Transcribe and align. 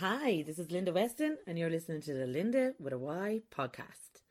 Hi, 0.00 0.44
this 0.46 0.60
is 0.60 0.70
Linda 0.70 0.92
Weston, 0.92 1.38
and 1.44 1.58
you're 1.58 1.68
listening 1.68 2.00
to 2.02 2.14
the 2.14 2.24
Linda 2.24 2.72
with 2.78 2.92
a 2.92 2.98
Y 2.98 3.42
podcast. 3.50 4.22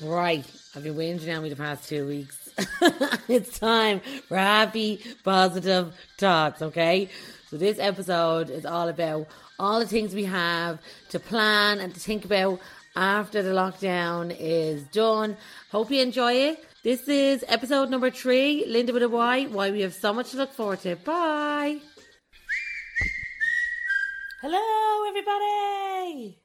Right, 0.00 0.46
I've 0.76 0.84
been 0.84 0.94
waiting 0.94 1.28
on 1.34 1.42
me 1.42 1.48
the 1.48 1.56
past 1.56 1.88
two 1.88 2.06
weeks. 2.06 2.45
it's 3.28 3.58
time 3.58 4.00
for 4.28 4.36
happy, 4.36 5.00
positive 5.22 5.94
thoughts, 6.16 6.62
okay? 6.62 7.10
So, 7.50 7.58
this 7.58 7.78
episode 7.78 8.48
is 8.48 8.64
all 8.64 8.88
about 8.88 9.26
all 9.58 9.78
the 9.78 9.86
things 9.86 10.14
we 10.14 10.24
have 10.24 10.80
to 11.10 11.20
plan 11.20 11.80
and 11.80 11.92
to 11.92 12.00
think 12.00 12.24
about 12.24 12.60
after 12.94 13.42
the 13.42 13.50
lockdown 13.50 14.34
is 14.38 14.84
done. 14.84 15.36
Hope 15.70 15.90
you 15.90 16.00
enjoy 16.00 16.32
it. 16.32 16.64
This 16.82 17.06
is 17.08 17.44
episode 17.46 17.90
number 17.90 18.10
three, 18.10 18.64
Linda 18.66 18.94
with 18.94 19.02
a 19.02 19.08
Y, 19.08 19.44
why 19.44 19.70
we 19.70 19.82
have 19.82 19.92
so 19.92 20.14
much 20.14 20.30
to 20.30 20.38
look 20.38 20.52
forward 20.54 20.80
to. 20.80 20.96
Bye. 20.96 21.80
Hello, 24.40 25.08
everybody. 25.08 26.38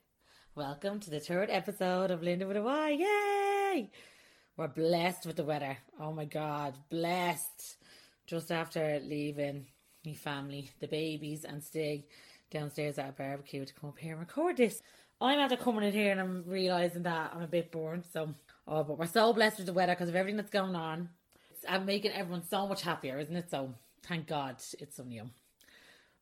Welcome 0.55 0.99
to 1.01 1.09
the 1.09 1.21
third 1.21 1.49
episode 1.49 2.11
of 2.11 2.21
Linda 2.21 2.47
with 2.47 2.57
a 2.57 2.61
Y. 2.61 2.89
Yay! 2.89 3.89
We're 4.61 4.67
blessed 4.67 5.25
with 5.25 5.37
the 5.37 5.43
weather. 5.43 5.75
Oh 5.99 6.13
my 6.13 6.25
god, 6.25 6.75
blessed. 6.91 7.77
Just 8.27 8.51
after 8.51 8.99
leaving 9.03 9.65
my 10.05 10.13
family, 10.13 10.69
the 10.79 10.85
babies, 10.85 11.45
and 11.45 11.63
stay 11.63 12.05
downstairs 12.51 12.99
at 12.99 13.09
a 13.09 13.11
barbecue 13.11 13.65
to 13.65 13.73
come 13.73 13.89
up 13.89 13.97
here 13.97 14.11
and 14.11 14.19
record 14.19 14.57
this. 14.57 14.83
I'm 15.19 15.39
after 15.39 15.57
coming 15.57 15.83
in 15.83 15.93
here 15.93 16.11
and 16.11 16.21
I'm 16.21 16.43
realising 16.45 17.01
that 17.01 17.31
I'm 17.33 17.41
a 17.41 17.47
bit 17.47 17.71
bored. 17.71 18.03
So, 18.13 18.35
oh, 18.67 18.83
but 18.83 18.99
we're 18.99 19.07
so 19.07 19.33
blessed 19.33 19.57
with 19.57 19.65
the 19.65 19.73
weather 19.73 19.93
because 19.93 20.09
of 20.09 20.15
everything 20.15 20.37
that's 20.37 20.51
going 20.51 20.75
on. 20.75 21.09
It's 21.49 21.65
I'm 21.67 21.87
making 21.87 22.11
everyone 22.11 22.43
so 22.47 22.67
much 22.67 22.83
happier, 22.83 23.17
isn't 23.17 23.35
it? 23.35 23.49
So, 23.49 23.73
thank 24.03 24.27
God 24.27 24.57
it's 24.77 24.99
new. 24.99 25.27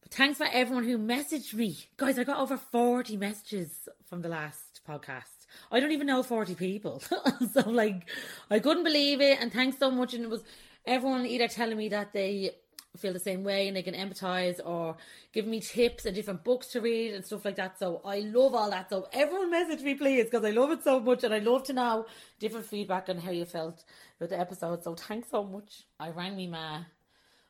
But 0.02 0.14
thanks 0.14 0.38
for 0.38 0.48
everyone 0.50 0.86
who 0.86 0.98
messaged 0.98 1.53
me. 1.53 1.76
Guys, 1.98 2.18
I 2.18 2.24
got 2.24 2.40
over 2.40 2.56
40 2.56 3.18
messages 3.18 3.90
from 4.08 4.22
the 4.22 4.30
last 4.30 4.80
podcast. 4.88 5.39
I 5.72 5.80
don't 5.80 5.92
even 5.92 6.08
know 6.08 6.23
40 6.23 6.55
people. 6.55 7.02
so, 7.53 7.69
like, 7.69 8.09
I 8.50 8.59
couldn't 8.59 8.83
believe 8.83 9.22
it. 9.22 9.39
And 9.42 9.52
thanks 9.52 9.78
so 9.78 9.91
much. 9.91 10.14
And 10.14 10.23
it 10.23 10.30
was 10.30 10.44
everyone 10.86 11.25
either 11.25 11.47
telling 11.47 11.78
me 11.78 11.89
that 11.89 12.14
they 12.14 12.52
feel 12.97 13.14
the 13.14 13.19
same 13.19 13.44
way 13.44 13.67
and 13.67 13.78
they 13.78 13.83
can 13.83 13.94
empathize 13.94 14.59
or 14.66 14.97
give 15.31 15.45
me 15.45 15.59
tips 15.59 16.06
and 16.06 16.16
different 16.16 16.44
books 16.44 16.67
to 16.67 16.81
read 16.81 17.14
and 17.14 17.25
stuff 17.25 17.45
like 17.45 17.56
that. 17.58 17.78
So, 17.80 18.02
I 18.03 18.19
love 18.19 18.56
all 18.56 18.69
that. 18.69 18.89
So, 18.89 19.08
everyone 19.14 19.52
message 19.52 19.81
me, 19.81 19.95
please, 19.95 20.25
because 20.25 20.45
I 20.45 20.52
love 20.52 20.72
it 20.72 20.83
so 20.83 21.00
much. 21.00 21.23
And 21.23 21.33
I 21.33 21.39
love 21.39 21.63
to 21.66 21.73
know 21.73 22.06
different 22.39 22.66
feedback 22.66 23.09
on 23.09 23.17
how 23.17 23.31
you 23.31 23.45
felt 23.45 23.84
with 24.19 24.30
the 24.31 24.39
episode. 24.39 24.84
So, 24.84 24.95
thanks 24.95 25.30
so 25.30 25.44
much. 25.44 25.84
I 26.00 26.09
rang 26.09 26.36
me 26.36 26.47
ma 26.47 26.84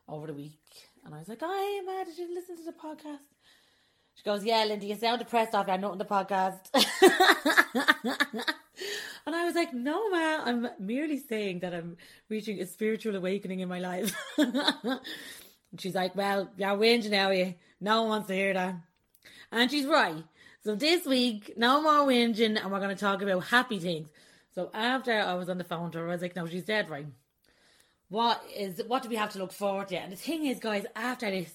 over 0.08 0.26
the 0.26 0.34
week 0.34 0.58
and 1.04 1.14
I 1.14 1.18
was 1.18 1.28
like, 1.28 1.40
"Hi, 1.42 1.80
Ma, 1.82 2.04
did 2.04 2.18
you 2.18 2.32
listen 2.34 2.56
to 2.56 2.64
the 2.64 2.72
podcast?" 2.72 3.18
She 4.14 4.24
goes, 4.24 4.44
"Yeah, 4.44 4.64
Linda, 4.64 4.86
you 4.86 4.96
sound 4.96 5.18
depressed 5.20 5.54
after 5.54 5.72
I 5.72 5.76
not 5.76 5.92
on 5.92 5.98
the 5.98 6.04
podcast." 6.04 6.60
and 9.26 9.34
I 9.34 9.44
was 9.44 9.54
like, 9.54 9.72
"No, 9.72 10.10
Ma, 10.10 10.42
I'm 10.44 10.68
merely 10.78 11.18
saying 11.18 11.60
that 11.60 11.74
I'm 11.74 11.96
reaching 12.28 12.60
a 12.60 12.66
spiritual 12.66 13.16
awakening 13.16 13.60
in 13.60 13.68
my 13.68 13.78
life." 13.78 14.14
and 14.36 15.00
she's 15.78 15.94
like, 15.94 16.14
"Well, 16.14 16.50
you're 16.56 16.76
whinging 16.76 17.10
now, 17.10 17.30
you. 17.30 17.54
No 17.80 18.02
one 18.02 18.10
wants 18.10 18.28
to 18.28 18.34
hear 18.34 18.54
that." 18.54 18.76
And 19.52 19.70
she's 19.70 19.86
right. 19.86 20.22
So 20.62 20.74
this 20.74 21.06
week, 21.06 21.54
no 21.56 21.80
more 21.80 22.06
whinging, 22.06 22.62
and 22.62 22.70
we're 22.70 22.80
going 22.80 22.94
to 22.94 23.00
talk 23.00 23.22
about 23.22 23.44
happy 23.44 23.78
things. 23.78 24.08
So 24.54 24.70
after 24.74 25.12
I 25.12 25.34
was 25.34 25.48
on 25.48 25.58
the 25.58 25.64
phone 25.64 25.90
to 25.92 25.98
her, 25.98 26.08
I 26.08 26.12
was 26.12 26.22
like, 26.22 26.36
"No, 26.36 26.46
she's 26.46 26.64
dead 26.64 26.90
right." 26.90 27.06
what 28.10 28.42
is 28.56 28.82
what 28.88 29.02
do 29.02 29.08
we 29.08 29.16
have 29.16 29.32
to 29.32 29.38
look 29.38 29.52
forward 29.52 29.88
to? 29.88 29.96
And 29.96 30.12
the 30.12 30.16
thing 30.16 30.44
is, 30.44 30.58
guys, 30.58 30.84
after 30.94 31.30
this, 31.30 31.54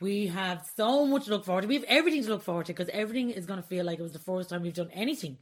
we 0.00 0.26
have 0.26 0.68
so 0.76 1.06
much 1.06 1.24
to 1.24 1.30
look 1.30 1.44
forward 1.44 1.62
to. 1.62 1.68
We 1.68 1.74
have 1.74 1.84
everything 1.84 2.22
to 2.24 2.28
look 2.28 2.42
forward 2.42 2.66
to 2.66 2.72
because 2.72 2.90
everything 2.92 3.30
is 3.30 3.46
going 3.46 3.60
to 3.60 3.66
feel 3.66 3.84
like 3.84 3.98
it 3.98 4.02
was 4.02 4.12
the 4.12 4.18
first 4.18 4.50
time 4.50 4.62
we've 4.62 4.74
done 4.74 4.90
anything. 4.92 5.38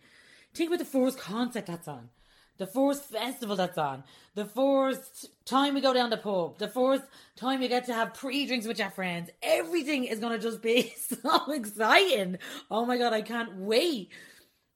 Think 0.55 0.69
about 0.71 0.79
the 0.79 0.85
first 0.85 1.19
concert 1.19 1.67
that's 1.67 1.89
on, 1.89 2.11
the 2.59 2.67
first 2.67 3.05
festival 3.11 3.57
that's 3.57 3.77
on, 3.77 4.05
the 4.37 4.45
first 4.45 5.27
time 5.45 5.75
we 5.75 5.81
go 5.81 5.93
down 5.93 6.11
the 6.11 6.17
pub, 6.17 6.59
the 6.59 6.69
first 6.69 7.03
time 7.37 7.61
you 7.61 7.69
get 7.69 7.87
to 7.87 7.95
have 7.95 8.15
pre 8.15 8.47
drinks 8.47 8.67
with 8.67 8.79
your 8.79 8.91
friends. 8.91 9.31
Everything 9.43 10.05
is 10.05 10.21
going 10.21 10.33
to 10.33 10.39
just 10.39 10.63
be 10.63 10.95
so 10.97 11.53
exciting. 11.53 12.39
Oh 12.71 12.87
my 12.87 12.97
god, 12.97 13.13
I 13.13 13.23
can't 13.23 13.57
wait. 13.57 14.11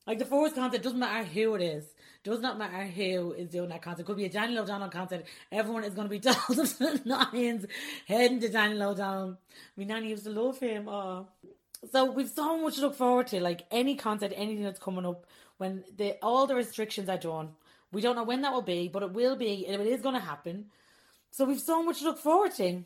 Like 0.06 0.18
the 0.18 0.24
first 0.24 0.56
concert 0.56 0.82
doesn't 0.82 0.98
matter 0.98 1.24
who 1.24 1.54
it 1.54 1.62
is. 1.62 1.84
Does 2.24 2.40
not 2.40 2.58
matter 2.58 2.84
who 2.84 3.32
is 3.32 3.48
doing 3.48 3.68
that 3.68 3.82
concert. 3.82 4.04
Could 4.04 4.16
be 4.16 4.24
a 4.24 4.28
Daniel 4.28 4.62
O'Donnell 4.62 4.90
concert. 4.90 5.24
Everyone 5.52 5.84
is 5.84 5.94
going 5.94 6.08
to 6.10 6.10
be 6.10 6.20
told 6.20 6.58
of 6.58 6.78
the 6.78 7.00
nines 7.04 7.66
heading 8.06 8.40
to 8.40 8.48
Daniel 8.48 8.90
O'Donnell. 8.90 9.38
Mean, 9.76 9.88
Nanny 9.88 10.08
used 10.08 10.24
to 10.24 10.30
love 10.30 10.58
him. 10.58 10.88
Oh. 10.88 11.28
So 11.92 12.10
we've 12.10 12.28
so 12.28 12.58
much 12.58 12.76
to 12.76 12.80
look 12.82 12.96
forward 12.96 13.28
to. 13.28 13.40
Like 13.40 13.66
any 13.70 13.94
concert, 13.94 14.32
anything 14.34 14.64
that's 14.64 14.80
coming 14.80 15.06
up 15.06 15.26
when 15.58 15.84
the 15.96 16.16
all 16.22 16.46
the 16.46 16.56
restrictions 16.56 17.08
are 17.08 17.18
done. 17.18 17.50
We 17.92 18.02
don't 18.02 18.16
know 18.16 18.24
when 18.24 18.42
that 18.42 18.52
will 18.52 18.62
be, 18.62 18.88
but 18.88 19.02
it 19.02 19.12
will 19.12 19.36
be. 19.36 19.66
It 19.66 19.80
is 19.80 20.02
going 20.02 20.14
to 20.14 20.20
happen. 20.20 20.66
So 21.30 21.44
we've 21.44 21.60
so 21.60 21.82
much 21.82 22.00
to 22.00 22.04
look 22.04 22.18
forward 22.18 22.52
to. 22.56 22.84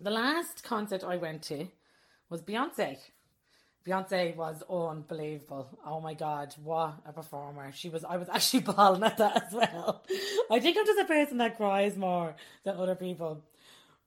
The 0.00 0.10
last 0.10 0.62
concert 0.62 1.02
I 1.02 1.16
went 1.16 1.42
to 1.44 1.68
was 2.28 2.42
Beyonce. 2.42 2.98
Beyonce 3.86 4.34
was 4.34 4.62
unbelievable. 4.70 5.68
Oh 5.84 6.00
my 6.00 6.14
god, 6.14 6.54
what 6.62 6.94
a 7.06 7.12
performer. 7.12 7.70
She 7.72 7.90
was 7.90 8.02
I 8.02 8.16
was 8.16 8.28
actually 8.30 8.60
bawling 8.72 9.02
at 9.02 9.18
that 9.18 9.44
as 9.46 9.52
well. 9.52 10.02
I 10.50 10.58
think 10.58 10.78
I'm 10.78 10.86
just 10.86 11.00
a 11.00 11.04
person 11.04 11.38
that 11.38 11.58
cries 11.58 11.96
more 11.96 12.34
than 12.64 12.76
other 12.76 12.94
people. 12.94 13.44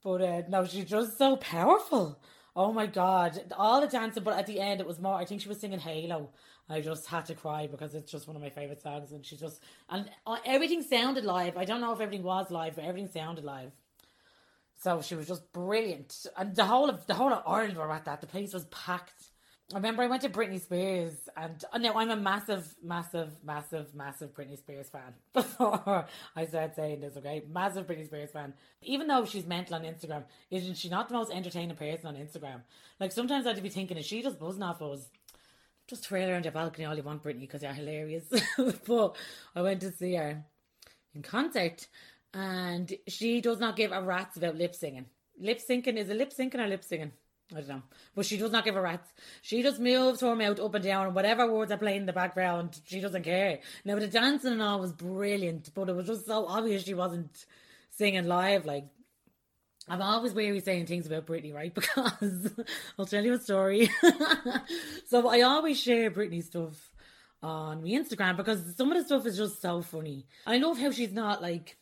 But 0.04 0.22
uh, 0.22 0.42
no, 0.50 0.66
she's 0.66 0.86
just 0.86 1.18
so 1.18 1.36
powerful. 1.36 2.20
Oh 2.56 2.74
my 2.74 2.88
god. 2.88 3.54
All 3.56 3.82
the 3.82 3.88
dancing, 3.88 4.24
but 4.24 4.38
at 4.38 4.48
the 4.48 4.60
end 4.60 4.82
it 4.82 4.88
was 4.88 5.00
more 5.00 5.14
I 5.14 5.26
think 5.26 5.42
she 5.42 5.50
was 5.50 5.60
singing 5.60 5.80
Halo. 5.80 6.32
I 6.70 6.82
just 6.82 7.06
had 7.06 7.28
to 7.28 7.36
cry 7.36 7.68
because 7.68 7.94
it's 7.94 8.12
just 8.12 8.28
one 8.28 8.36
of 8.36 8.42
my 8.42 8.50
favourite 8.50 8.82
songs 8.82 9.12
and 9.12 9.24
she 9.24 9.38
just 9.38 9.62
and 9.90 10.10
uh, 10.26 10.38
everything 10.44 10.82
sounded 10.82 11.24
live. 11.24 11.56
I 11.56 11.66
don't 11.66 11.82
know 11.82 11.94
if 11.94 12.02
everything 12.02 12.26
was 12.26 12.50
live, 12.50 12.76
but 12.76 12.84
everything 12.86 13.12
sounded 13.12 13.44
live. 13.44 13.72
So 14.80 15.04
she 15.04 15.14
was 15.14 15.28
just 15.28 15.54
brilliant. 15.54 16.26
And 16.36 16.56
the 16.56 16.66
whole 16.66 16.90
of 16.90 17.06
the 17.06 17.14
whole 17.14 17.32
of 17.32 17.44
Ireland 17.46 17.78
were 17.78 17.92
at 17.92 18.06
that. 18.06 18.22
The 18.22 18.28
place 18.28 18.54
was 18.54 18.66
packed 18.66 19.30
I 19.74 19.76
remember 19.76 20.02
I 20.02 20.08
went 20.08 20.22
to 20.22 20.30
Britney 20.30 20.62
Spears, 20.62 21.28
and 21.36 21.62
oh, 21.74 21.78
no, 21.78 21.94
I'm 21.94 22.10
a 22.10 22.16
massive, 22.16 22.74
massive, 22.82 23.32
massive, 23.44 23.94
massive 23.94 24.34
Britney 24.34 24.58
Spears 24.58 24.88
fan. 24.88 25.14
Before 25.34 26.06
I 26.38 26.46
started 26.46 26.74
saying 26.74 27.02
this, 27.02 27.18
okay, 27.18 27.44
massive 27.52 27.86
Britney 27.86 28.06
Spears 28.06 28.32
fan. 28.32 28.54
Even 28.82 29.08
though 29.08 29.26
she's 29.26 29.46
mental 29.46 29.76
on 29.76 29.82
Instagram, 29.82 30.24
isn't 30.52 30.78
she 30.78 30.88
not 30.88 31.10
the 31.10 31.16
most 31.16 31.34
entertaining 31.34 31.76
person 31.76 32.08
on 32.08 32.16
Instagram? 32.16 32.62
Like 33.02 33.12
sometimes 33.12 33.46
I'd 33.46 33.62
be 33.62 33.68
thinking, 33.68 33.98
is 33.98 34.06
she 34.06 34.24
just 34.24 34.40
buzzing 34.40 34.64
off 34.64 34.82
us? 34.82 35.10
Just 35.86 36.06
trail 36.06 36.30
around 36.30 36.46
your 36.46 36.54
balcony 36.54 36.86
all 36.86 36.96
you 36.96 37.04
want, 37.04 37.22
Britney, 37.22 37.42
because 37.42 37.62
you're 37.62 37.74
hilarious. 37.74 38.24
but 38.88 39.18
I 39.54 39.62
went 39.62 39.82
to 39.82 39.92
see 39.92 40.16
her 40.16 40.46
in 41.14 41.22
concert, 41.24 41.88
and 42.34 42.94
she 43.08 43.42
does 43.42 43.60
not 43.60 43.76
give 43.76 43.92
a 43.92 44.02
rat's 44.02 44.38
about 44.38 44.56
lip 44.56 44.76
singing. 44.76 45.08
Lip 45.38 45.60
syncing 45.60 45.98
is 45.98 46.10
it 46.10 46.16
lip 46.16 46.32
syncing 46.34 46.56
or 46.60 46.68
lip 46.68 46.86
singing? 46.86 47.12
I 47.52 47.60
don't 47.60 47.70
know. 47.70 47.82
But 48.14 48.26
she 48.26 48.38
does 48.38 48.52
not 48.52 48.66
give 48.66 48.76
a 48.76 48.82
rat's. 48.82 49.10
She 49.42 49.64
just 49.64 49.80
moves 49.80 50.20
her 50.22 50.36
mouth 50.36 50.60
up 50.60 50.76
and 50.76 50.84
down, 50.84 51.06
and 51.08 51.16
whatever 51.16 51.52
words 51.52 51.72
are 51.72 51.78
playing 51.78 52.02
in 52.02 52.06
the 52.06 52.14
background, 52.14 52.80
she 52.86 53.00
doesn't 53.00 53.24
care. 53.24 53.60
Now, 53.86 53.98
the 53.98 54.08
dancing 54.08 54.54
and 54.54 54.62
all 54.62 54.80
was 54.80 54.92
brilliant, 54.92 55.74
but 55.74 55.90
it 55.90 55.96
was 55.96 56.08
just 56.08 56.26
so 56.26 56.46
obvious 56.46 56.84
she 56.84 56.94
wasn't 56.94 57.46
singing 57.92 58.26
live. 58.28 58.66
Like, 58.66 58.86
I'm 59.88 60.02
always 60.02 60.34
weary 60.34 60.60
saying 60.60 60.88
things 60.88 61.08
about 61.08 61.26
Britney, 61.26 61.54
right? 61.54 61.74
Because 61.76 62.54
I'll 63.00 63.06
tell 63.06 63.24
you 63.24 63.34
a 63.34 63.40
story. 63.40 63.90
so 65.08 65.30
I 65.30 65.42
always 65.42 65.80
share 65.80 66.12
Britney 66.12 66.44
stuff 66.44 66.92
on 67.42 67.84
my 67.84 67.90
Instagram 67.90 68.36
because 68.36 68.76
some 68.76 68.92
of 68.92 68.98
the 68.98 69.06
stuff 69.06 69.26
is 69.26 69.38
just 69.38 69.62
so 69.62 69.82
funny. 69.82 70.26
I 70.46 70.58
love 70.58 70.80
how 70.80 70.92
she's 70.92 71.14
not 71.14 71.42
like 71.42 71.78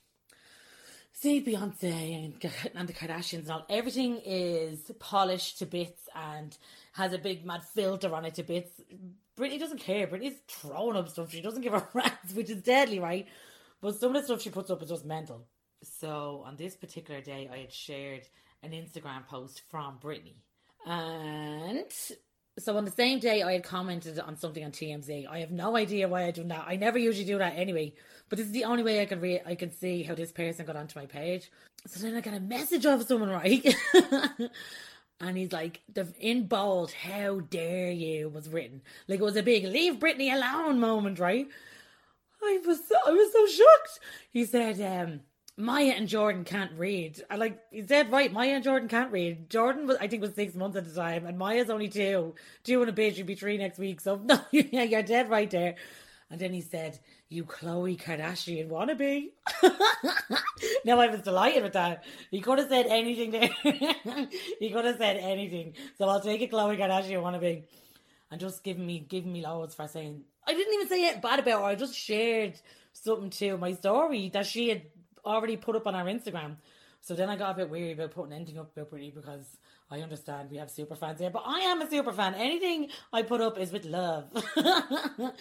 see 1.25 1.42
Beyonce 1.44 2.25
and, 2.25 2.51
and 2.75 2.88
the 2.88 2.94
Kardashians 2.94 3.44
and 3.44 3.51
all, 3.51 3.66
everything 3.68 4.22
is 4.24 4.92
polished 5.00 5.57
to 5.57 5.66
bits 5.66 6.07
and 6.16 6.56
has 6.94 7.13
a 7.13 7.18
big 7.18 7.44
mad 7.44 7.63
filter 7.63 8.13
on 8.13 8.25
it 8.25 8.36
to 8.36 8.44
bits. 8.44 8.69
Britney 9.36 9.60
doesn't 9.60 9.80
care. 9.80 10.06
Britney's 10.06 10.38
throwing 10.48 10.95
up 10.95 11.10
stuff. 11.10 11.31
She 11.31 11.42
doesn't 11.42 11.63
give 11.63 11.74
a 11.74 11.88
rat's, 11.94 12.33
which 12.33 12.51
is 12.51 12.62
deadly, 12.62 13.00
right? 13.00 13.25
But 13.81 13.95
some 13.95 14.16
of 14.16 14.22
the 14.22 14.25
stuff 14.25 14.42
she 14.44 14.51
puts 14.51 14.69
up 14.69 14.83
is 14.83 14.89
just 14.89 15.04
mental. 15.04 15.48
So 16.00 16.44
on 16.45 16.57
this 16.57 16.75
particular 16.75 17.22
day, 17.22 17.50
I 17.51 17.57
had 17.57 17.74
shared 17.74 18.22
an 18.62 18.72
Instagram 18.72 19.25
post 19.27 19.63
from 19.72 19.98
Britney. 19.98 20.36
And 20.86 21.92
So 22.57 22.78
on 22.78 22.86
the 22.86 22.92
same 22.92 23.19
day, 23.19 23.44
I 23.44 23.54
had 23.54 23.63
commented 23.63 24.18
on 24.18 24.38
something 24.38 24.63
on 24.63 24.72
TMZ. 24.72 25.28
I 25.28 25.40
have 25.40 25.52
no 25.52 25.75
idea 25.75 26.07
why 26.07 26.24
I 26.24 26.31
done 26.31 26.48
that. 26.48 26.63
I 26.66 26.78
never 26.78 26.98
usually 26.98 27.25
do 27.25 27.38
that 27.38 27.57
anyway. 27.57 27.94
But 28.30 28.38
this 28.38 28.48
is 28.48 28.54
the 28.54 28.63
only 28.63 28.81
way 28.81 29.02
I 29.02 29.06
can 29.06 29.19
re- 29.19 29.42
I 29.46 29.56
can 29.56 29.72
see 29.72 30.04
how 30.04 30.16
this 30.16 30.31
person 30.31 30.66
got 30.66 30.78
onto 30.78 30.98
my 30.98 31.06
page. 31.06 31.52
So 31.86 32.00
then 32.00 32.16
I 32.16 32.22
got 32.22 32.34
a 32.34 32.40
message 32.40 32.86
of 32.86 33.04
someone, 33.04 33.30
right? 33.30 33.75
and 35.19 35.38
he's 35.38 35.52
like, 35.52 35.81
in 36.19 36.48
bold, 36.48 36.92
"How 36.92 37.42
dare 37.42 37.92
you?" 37.92 38.30
was 38.30 38.48
written. 38.48 38.81
Like 39.10 39.19
it 39.19 39.24
was 39.24 39.36
a 39.36 39.44
big 39.44 39.66
"Leave 39.66 39.96
Britney 39.96 40.34
alone" 40.34 40.80
moment, 40.80 41.19
right? 41.19 41.48
I 42.42 42.62
was 42.66 42.80
so, 42.88 42.96
I 43.06 43.12
was 43.12 43.34
so 43.34 43.48
shocked. 43.48 44.00
He 44.31 44.46
said, 44.46 44.80
um, 44.81 45.22
Maya 45.57 45.94
and 45.96 46.07
Jordan 46.07 46.44
can't 46.44 46.72
read. 46.78 47.24
I 47.30 47.38
like 47.38 47.60
he 47.72 47.86
said 47.86 48.12
right, 48.12 48.31
Maya 48.31 48.56
and 48.56 48.63
Jordan 48.63 48.90
can't 48.90 49.12
read. 49.12 49.50
Jordan 49.50 49.88
was 49.88 49.98
I 50.02 50.07
think 50.07 50.22
was 50.22 50.34
six 50.34 50.54
months 50.54 50.75
at 50.75 50.86
the 50.86 50.94
time, 50.94 51.25
and 51.25 51.38
Maya's 51.38 51.69
only 51.69 51.88
two. 51.88 52.36
Two 52.63 52.81
and 52.81 52.90
a 52.90 52.94
bit, 52.94 53.16
she'll 53.16 53.25
be 53.25 53.36
three 53.36 53.57
next 53.57 53.80
week. 53.80 54.02
So 54.02 54.16
no, 54.24 54.40
yeah, 54.52 54.84
you're 54.84 55.04
dead 55.04 55.30
right 55.30 55.50
there. 55.50 55.75
And 56.30 56.40
then 56.40 56.54
he 56.54 56.62
said, 56.62 57.00
You 57.30 57.46
Khloe 57.46 58.02
Kardashian 58.02 58.68
wannabe. 58.69 59.30
now 60.86 61.00
I 61.00 61.07
was 61.07 61.22
delighted 61.22 61.63
with 61.63 61.74
that. 61.74 62.04
He 62.31 62.42
could 62.42 62.60
have 62.60 62.68
said 62.68 62.88
anything 62.88 63.31
there. 63.31 63.50
he 64.60 64.72
could 64.72 64.86
have 64.86 64.98
said 64.98 65.18
anything. 65.18 65.75
So 65.98 66.10
I'll 66.10 66.19
take 66.19 66.42
a 66.42 66.48
Khloe 66.48 66.78
Kardashian 66.78 67.22
wannabe. 67.22 67.63
And 68.31 68.42
just 68.42 68.63
giving 68.63 68.86
me 68.86 69.06
giving 69.08 69.31
me 69.31 69.44
loads 69.44 69.75
for 69.75 69.88
saying 69.88 70.24
I 70.46 70.54
didn't 70.54 70.74
even 70.74 70.88
say 70.90 71.06
it 71.06 71.22
bad 71.22 71.40
about 71.40 71.62
her. 71.62 71.68
I 71.68 71.75
just 71.75 71.96
shared 71.96 72.60
something 72.92 73.30
to 73.30 73.58
my 73.58 73.74
story 73.74 74.30
that 74.30 74.46
she 74.46 74.69
had 74.69 74.81
already 75.25 75.57
put 75.57 75.75
up 75.75 75.88
on 75.88 75.95
our 75.95 76.06
Instagram. 76.06 76.57
So 77.01 77.13
then 77.13 77.30
I 77.30 77.36
got 77.36 77.51
a 77.51 77.54
bit 77.54 77.69
weary 77.69 77.92
about 77.92 78.12
putting 78.12 78.33
anything 78.33 78.57
up 78.57 78.75
about 78.75 78.92
Britney 78.92 79.13
because 79.13 79.45
I 79.92 80.00
understand 80.00 80.50
we 80.50 80.57
have 80.57 80.72
super 80.72 80.95
fans 80.95 81.19
here, 81.19 81.30
but 81.30 81.44
I 81.45 81.60
am 81.60 81.81
a 81.81 81.89
super 81.89 82.12
fan. 82.12 82.33
Anything 82.33 82.89
I 83.13 83.22
put 83.22 83.42
up 83.42 83.60
is 83.60 83.72
with 83.72 83.86
love. 83.86 84.25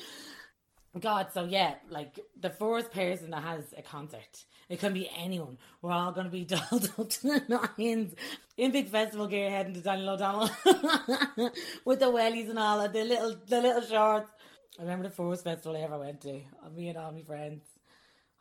God, 1.01 1.29
so 1.33 1.45
yeah, 1.45 1.75
like 1.89 2.21
the 2.39 2.51
first 2.51 2.93
person 2.93 3.31
that 3.31 3.43
has 3.43 3.65
a 3.77 3.83
concert, 3.83 4.45
it 4.69 4.79
can 4.79 4.93
be 4.93 5.11
anyone. 5.17 5.59
We're 5.83 5.93
all 5.93 6.13
going 6.13 6.27
to 6.27 6.31
be 6.31 6.45
dolled 6.45 6.93
up 6.99 7.09
to 7.09 7.23
the 7.23 7.61
nines 7.79 8.15
in 8.57 8.71
big 8.71 8.89
festival 8.89 9.27
gear 9.27 9.51
heading 9.51 9.75
to 9.75 9.81
Daniel 9.81 10.11
O'Donnell 10.11 10.51
with 11.85 11.99
the 11.99 12.07
wellies 12.07 12.51
and 12.51 12.59
all, 12.59 12.81
and 12.81 12.95
the 12.95 13.05
little 13.05 13.37
the 13.49 13.61
little 13.61 13.83
shorts. 13.83 14.31
I 14.79 14.83
remember 14.83 15.09
the 15.09 15.15
first 15.15 15.45
festival 15.45 15.77
I 15.77 15.81
ever 15.81 15.99
went 15.99 16.21
to. 16.23 16.41
Me 16.77 16.89
and 16.89 16.99
all 16.99 17.11
my 17.11 17.23
friends. 17.23 17.63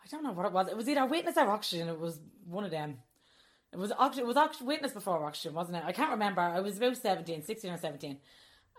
I 0.04 0.08
don't 0.10 0.24
know 0.24 0.32
what 0.32 0.46
it 0.46 0.52
was. 0.52 0.68
It 0.68 0.78
was 0.78 0.90
either 0.90 1.06
Witness 1.06 1.38
or 1.38 1.50
Oxygen. 1.50 1.88
It 1.88 2.00
was 2.00 2.20
one 2.46 2.66
of 2.66 2.72
them. 2.72 2.98
It 3.72 3.80
was 3.80 3.92
it 3.92 4.26
was 4.26 4.38
Oxygen, 4.38 4.68
Witness 4.68 4.92
before 4.92 5.26
Oxygen, 5.26 5.56
wasn't 5.56 5.78
it? 5.78 5.84
I 5.86 5.92
can't 5.94 6.12
remember. 6.12 6.42
I 6.42 6.60
was 6.60 6.78
about 6.78 6.98
17, 6.98 7.44
16 7.44 7.72
or 7.72 7.78
17. 7.78 8.18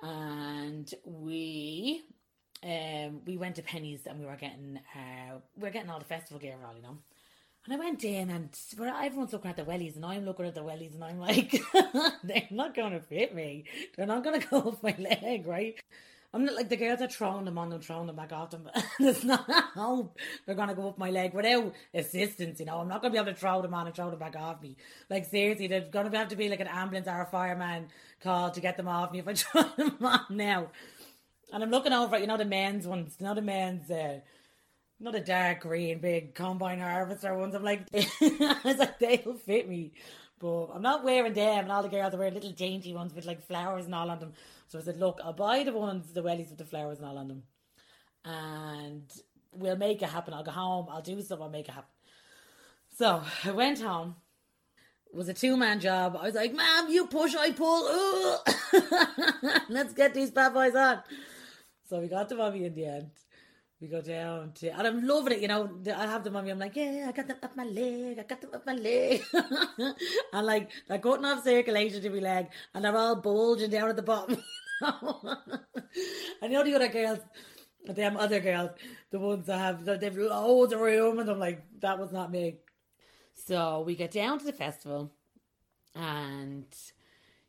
And 0.03 0.93
we 1.05 2.03
um, 2.63 3.21
we 3.27 3.37
went 3.37 3.57
to 3.57 3.63
Penneys 3.63 4.07
and 4.07 4.21
we 4.21 4.27
were 4.27 4.37
getting 4.37 4.79
uh, 4.95 5.39
we 5.57 5.63
were 5.63 5.71
getting 5.71 5.91
all 5.91 5.99
the 5.99 6.05
festival 6.05 6.39
gear 6.39 6.57
all, 6.65 6.77
you 6.77 6.83
know. 6.83 6.99
And 7.65 7.75
I 7.75 7.79
went 7.79 8.05
in 8.05 8.29
and 8.29 8.51
everyone's 8.79 9.33
looking 9.33 9.51
at 9.51 9.57
the 9.57 9.65
wellies 9.65 9.97
and 9.97 10.05
I'm 10.05 10.27
looking 10.27 10.45
at 10.45 10.55
the 10.55 10.61
wellies 10.61 10.95
and 10.95 11.03
I'm 11.03 11.19
like, 11.19 11.63
they're 12.23 12.47
not 12.51 12.75
going 12.75 12.93
to 12.93 13.01
fit 13.01 13.35
me. 13.35 13.65
They're 13.97 14.07
not 14.07 14.23
going 14.23 14.39
to 14.39 14.47
go 14.47 14.59
off 14.59 14.83
my 14.83 14.95
leg, 14.99 15.47
right? 15.47 15.75
I'm 16.35 16.45
not 16.45 16.57
like 16.57 16.69
the 16.69 16.77
girls 16.77 17.01
are 17.01 17.07
throwing 17.07 17.45
them 17.45 17.59
on 17.59 17.71
them, 17.71 17.81
throwing 17.81 18.09
them 18.09 18.17
back 18.17 18.33
off 18.33 18.51
them. 18.51 18.69
There's 18.99 19.23
not 19.23 19.49
hope 19.49 20.19
they're 20.45 20.57
gonna 20.57 20.75
go 20.75 20.89
up 20.89 20.99
my 20.99 21.11
leg 21.11 21.33
without 21.33 21.73
assistance. 21.95 22.59
You 22.59 22.67
know, 22.67 22.79
I'm 22.79 22.89
not 22.89 23.01
gonna 23.01 23.13
be 23.13 23.19
able 23.19 23.33
to 23.33 23.39
throw 23.39 23.63
them 23.63 23.73
on 23.73 23.87
and 23.87 23.95
throw 23.95 24.11
them 24.11 24.19
back 24.19 24.35
off 24.35 24.61
me. 24.61 24.77
Like 25.09 25.27
seriously, 25.27 25.69
there's 25.69 25.89
gonna 25.91 26.15
have 26.19 26.29
to 26.29 26.37
be 26.37 26.49
like 26.49 26.59
an 26.59 26.67
ambulance 26.67 27.07
or 27.07 27.23
a 27.23 27.27
fireman 27.27 27.87
call 28.21 28.51
to 28.51 28.61
get 28.61 28.77
them 28.77 28.89
off 28.89 29.13
me 29.13 29.21
if 29.21 29.29
I 29.29 29.35
throw 29.35 29.63
them 29.77 29.97
on 30.05 30.25
now. 30.31 30.71
And 31.53 31.63
I'm 31.63 31.71
looking 31.71 31.93
over, 31.93 32.19
you 32.19 32.27
know, 32.27 32.37
the 32.37 32.45
men's 32.45 32.85
ones, 32.85 33.17
not 33.21 33.37
the 33.37 33.43
men's. 33.43 33.89
Uh, 33.89 34.19
not 35.01 35.15
a 35.15 35.21
dark 35.21 35.61
green, 35.61 35.99
big 35.99 36.35
combine 36.35 36.79
harvester 36.79 37.37
ones. 37.37 37.55
I'm 37.55 37.65
like, 37.65 37.87
I 37.95 38.57
was 38.65 38.79
like, 38.79 38.99
they'll 38.99 39.35
fit 39.35 39.69
me. 39.69 39.93
But 40.45 40.73
I'm 40.75 40.83
not 40.83 41.03
wearing 41.03 41.33
them, 41.33 41.61
and 41.61 41.73
all 41.73 41.83
the 41.83 41.89
girls 41.89 42.13
are 42.13 42.19
wearing 42.19 42.35
little 42.35 42.51
dainty 42.51 42.93
ones 42.93 43.15
with 43.15 43.25
like 43.25 43.47
flowers 43.47 43.87
and 43.87 43.95
all 43.95 44.11
on 44.11 44.19
them. 44.19 44.35
So 44.69 44.79
I 44.79 44.83
said, 44.83 44.99
look, 44.99 45.19
I'll 45.25 45.33
buy 45.33 45.65
the 45.65 45.73
ones, 45.73 46.13
the 46.13 46.23
wellies 46.23 46.51
with 46.51 46.59
the 46.59 46.67
flowers 46.67 46.99
and 46.99 47.07
all 47.07 47.17
on 47.17 47.29
them. 47.29 47.43
And 48.27 49.11
we'll 49.53 49.79
make 49.79 50.03
it 50.03 50.11
happen. 50.11 50.35
I'll 50.35 50.45
go 50.45 50.51
home, 50.51 50.89
I'll 50.91 51.01
do 51.01 51.19
stuff, 51.23 51.39
I'll 51.41 51.49
make 51.49 51.67
it 51.67 51.73
happen. 51.73 51.89
So 52.95 53.23
I 53.43 53.53
went 53.53 53.81
home. 53.81 54.17
It 55.11 55.17
was 55.17 55.31
a 55.31 55.33
two 55.33 55.57
man 55.57 55.81
job. 55.81 56.15
I 56.21 56.27
was 56.27 56.35
like, 56.35 56.53
Mom, 56.53 56.91
you 56.91 57.07
push, 57.07 57.35
I 57.35 57.53
pull. 57.53 58.43
Let's 59.71 59.95
get 59.95 60.13
these 60.13 60.31
bad 60.31 60.53
boys 60.53 60.75
on. 60.75 61.01
So 61.89 62.01
we 62.01 62.09
got 62.09 62.29
the 62.29 62.35
mummy 62.35 62.67
in 62.67 62.75
the 62.75 62.85
end. 62.85 63.11
We 63.85 63.91
go 63.91 64.01
down 64.01 64.53
to, 64.53 64.71
and 64.71 64.87
I'm 64.87 65.07
loving 65.07 65.35
it, 65.35 65.43
you 65.43 65.49
know. 65.49 65.69
I 65.95 66.07
have 66.07 66.25
the 66.25 66.31
mummy, 66.31 66.49
I'm 66.49 66.59
like, 66.59 66.75
yeah, 66.75 67.05
I 67.07 67.13
got 67.13 67.29
them 67.29 67.37
up 67.43 67.55
my 67.55 67.65
leg, 67.65 68.19
I 68.19 68.23
got 68.23 68.41
them 68.41 68.49
up 68.55 68.65
my 68.65 68.73
leg. 68.73 69.23
and 70.33 70.47
like, 70.47 70.71
they're 70.89 70.99
cutting 70.99 71.27
off 71.27 71.45
circulation 71.45 72.01
to 72.01 72.09
my 72.09 72.19
leg, 72.19 72.47
and 72.73 72.83
they're 72.83 72.97
all 72.97 73.17
bulging 73.17 73.69
down 73.69 73.91
at 73.91 73.97
the 73.97 74.03
bottom. 74.03 74.43
and 74.81 74.95
you 76.45 76.49
know 76.49 76.65
the 76.65 76.75
other 76.75 76.89
girls, 76.89 77.19
them 77.85 78.17
other 78.17 78.41
girls, 78.41 78.71
the 79.11 79.19
ones 79.19 79.45
that 79.49 79.59
have, 79.59 79.85
they've 79.85 80.17
loads 80.17 80.73
of 80.73 80.81
room, 80.81 81.19
and 81.19 81.29
I'm 81.29 81.39
like, 81.39 81.63
that 81.81 81.99
was 81.99 82.11
not 82.11 82.33
me. 82.33 82.61
So 83.35 83.83
we 83.83 83.97
get 83.97 84.13
down 84.13 84.39
to 84.39 84.47
the 84.47 84.55
festival, 84.55 85.13
and 85.95 86.65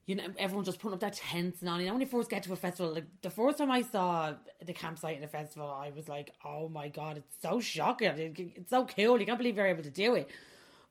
you 0.06 0.16
know, 0.16 0.24
everyone 0.38 0.64
just 0.64 0.80
putting 0.80 0.94
up 0.94 1.00
their 1.00 1.10
tents 1.10 1.62
and 1.62 1.70
all. 1.70 1.80
You 1.80 1.88
know, 1.88 1.94
when 1.94 2.02
you 2.02 2.08
first 2.08 2.30
get 2.30 2.44
to 2.44 2.54
a 2.54 2.56
festival, 2.56 2.94
like 2.94 3.06
the 3.22 3.30
first 3.30 3.58
time 3.58 3.72
I 3.72 3.82
saw 3.82 4.34
the 4.64 4.74
campsite 4.74 5.18
in 5.18 5.24
a 5.24 5.28
festival, 5.28 5.68
I 5.68 5.92
was 5.96 6.08
like, 6.08 6.32
oh 6.44 6.70
my 6.70 6.90
god, 6.90 7.18
it's 7.18 7.36
so 7.42 7.60
shocking. 7.60 8.54
It's 8.56 8.70
so 8.70 8.86
cool. 8.86 9.20
You 9.20 9.26
can't 9.26 9.38
believe 9.38 9.58
you're 9.58 9.66
able 9.66 9.84
to 9.84 9.90
do 9.90 10.16
it. 10.16 10.30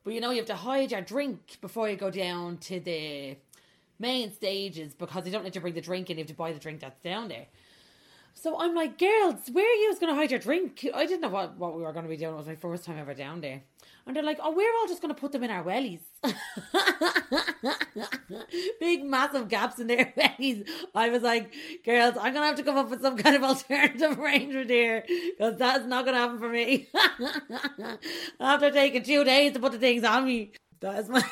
But 0.03 0.13
you 0.13 0.21
know, 0.21 0.31
you 0.31 0.37
have 0.37 0.47
to 0.47 0.55
hide 0.55 0.91
your 0.91 1.01
drink 1.01 1.57
before 1.61 1.89
you 1.89 1.95
go 1.95 2.11
down 2.11 2.57
to 2.57 2.79
the 2.79 3.37
main 3.99 4.33
stages 4.33 4.93
because 4.93 5.23
they 5.23 5.31
don't 5.31 5.43
let 5.43 5.55
you 5.55 5.61
bring 5.61 5.73
the 5.73 5.81
drink 5.81 6.09
in. 6.09 6.17
You 6.17 6.23
have 6.23 6.29
to 6.29 6.35
buy 6.35 6.51
the 6.51 6.59
drink 6.59 6.81
that's 6.81 6.99
down 7.01 7.29
there. 7.29 7.45
So 8.37 8.59
I'm 8.59 8.75
like, 8.75 8.99
girls, 8.99 9.49
where 9.51 9.65
are 9.65 9.75
you 9.75 9.95
going 9.97 10.13
to 10.13 10.15
hide 10.15 10.29
your 10.29 10.41
drink? 10.41 10.85
I 10.93 11.05
didn't 11.05 11.21
know 11.21 11.29
what, 11.29 11.57
what 11.57 11.75
we 11.75 11.81
were 11.81 11.93
going 11.93 12.03
to 12.03 12.09
be 12.09 12.17
doing. 12.17 12.33
It 12.33 12.37
was 12.37 12.47
my 12.47 12.55
first 12.55 12.83
time 12.83 12.99
ever 12.99 13.13
down 13.13 13.39
there. 13.39 13.61
And 14.05 14.15
they're 14.15 14.23
like, 14.23 14.39
oh, 14.43 14.51
we're 14.51 14.71
all 14.77 14.87
just 14.87 15.01
going 15.01 15.15
to 15.15 15.19
put 15.19 15.31
them 15.31 15.43
in 15.43 15.49
our 15.49 15.63
wellies. 15.63 16.01
Big, 18.79 19.05
massive 19.05 19.47
gaps 19.47 19.79
in 19.79 19.87
their 19.87 20.13
wellies. 20.17 20.67
I 20.93 21.09
was 21.09 21.23
like, 21.23 21.53
girls, 21.85 22.15
I'm 22.17 22.33
going 22.33 22.43
to 22.43 22.47
have 22.47 22.57
to 22.57 22.63
come 22.63 22.77
up 22.77 22.89
with 22.89 23.01
some 23.01 23.17
kind 23.17 23.37
of 23.37 23.43
alternative 23.43 24.19
arrangement 24.19 24.69
here 24.69 25.05
because 25.07 25.57
that's 25.57 25.85
not 25.85 26.03
going 26.03 26.15
to 26.15 26.21
happen 26.21 26.37
for 26.37 26.49
me. 26.49 26.89
After 28.39 28.69
taking 28.69 29.03
two 29.03 29.23
days 29.23 29.53
to 29.53 29.59
put 29.59 29.71
the 29.71 29.79
things 29.79 30.03
on 30.03 30.25
me. 30.25 30.51
That's 30.81 31.07
my, 31.07 31.23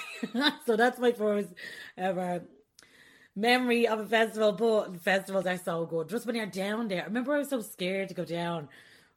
so 0.65 0.77
that's 0.77 0.97
my 0.99 1.11
first 1.11 1.49
ever 1.97 2.43
memory 3.35 3.87
of 3.87 3.99
a 3.99 4.05
festival. 4.05 4.51
But 4.51 5.01
festivals 5.01 5.45
are 5.45 5.57
so 5.57 5.85
good. 5.85 6.09
Just 6.09 6.25
when 6.25 6.35
you're 6.35 6.45
down 6.45 6.87
there. 6.87 7.01
I 7.01 7.05
remember 7.05 7.33
I 7.33 7.39
was 7.39 7.49
so 7.49 7.61
scared 7.61 8.09
to 8.09 8.15
go 8.15 8.25
down 8.25 8.69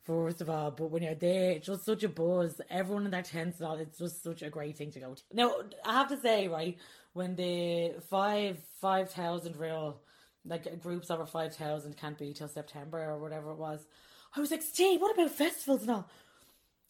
first 0.07 0.41
of 0.41 0.49
all. 0.49 0.71
But 0.71 0.91
when 0.91 1.03
you're 1.03 1.15
there, 1.15 1.53
it's 1.53 1.67
just 1.67 1.85
such 1.85 2.05
a 2.05 2.09
buzz. 2.09 2.61
Everyone 2.71 3.05
in 3.05 3.11
their 3.11 3.23
tents 3.23 3.59
and 3.59 3.69
all, 3.69 3.77
it's 3.77 3.99
just 3.99 4.23
such 4.23 4.43
a 4.43 4.51
great 4.51 4.77
thing 4.79 4.93
to 4.93 5.01
go 5.01 5.15
to. 5.15 5.23
Now, 5.33 5.55
I 5.85 5.93
have 5.93 6.09
to 6.09 6.17
say, 6.17 6.49
right, 6.49 6.79
when 7.13 7.35
the 7.35 7.95
five 8.09 8.59
five 8.81 9.11
thousand 9.11 9.57
real 9.57 10.01
like 10.45 10.81
groups 10.81 11.11
over 11.11 11.27
five 11.27 11.55
thousand 11.55 11.97
can't 11.97 12.17
be 12.17 12.33
till 12.33 12.49
September 12.49 13.03
or 13.03 13.19
whatever 13.19 13.51
it 13.51 13.59
was, 13.59 13.87
I 14.35 14.41
was 14.41 14.51
like, 14.51 14.63
Steve, 14.63 15.01
what 15.01 15.15
about 15.15 15.31
festivals 15.31 15.83
and 15.83 15.91
all? 15.91 16.09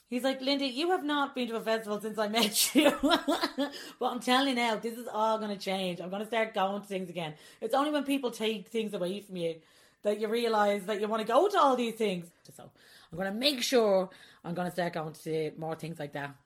He's 0.09 0.23
like, 0.23 0.41
Lindy, 0.41 0.67
you 0.67 0.91
have 0.91 1.03
not 1.03 1.35
been 1.35 1.49
to 1.49 1.57
a 1.57 1.61
festival 1.61 2.01
since 2.01 2.17
I 2.17 2.29
met 2.29 2.75
you. 2.75 2.93
but 3.03 4.07
I'm 4.07 4.21
telling 4.21 4.51
you 4.51 4.55
now, 4.55 4.77
this 4.77 4.97
is 4.97 5.09
all 5.13 5.39
going 5.39 5.51
to 5.51 5.63
change. 5.63 6.01
I'm 6.01 6.11
going 6.11 6.23
to 6.23 6.29
start 6.29 6.55
going 6.55 6.81
to 6.81 6.87
things 6.87 7.11
again. 7.11 7.35
It's 7.61 7.75
only 7.75 7.91
when 7.91 8.05
people 8.05 8.31
take 8.31 8.69
things 8.69 8.95
away 8.95 9.21
from 9.21 9.37
you 9.37 9.57
that 10.05 10.21
you 10.21 10.29
realise 10.29 10.85
that 10.85 11.01
you 11.01 11.09
want 11.09 11.23
to 11.23 11.33
go 11.33 11.49
to 11.49 11.59
all 11.59 11.75
these 11.75 11.95
things. 11.95 12.27
So 12.55 12.71
I'm 13.11 13.19
going 13.19 13.33
to 13.33 13.37
make 13.37 13.63
sure 13.63 14.09
I'm 14.45 14.55
going 14.55 14.69
to 14.69 14.73
start 14.73 14.93
going 14.93 15.13
to 15.13 15.53
more 15.59 15.75
things 15.75 15.99
like 15.99 16.13
that. 16.13 16.37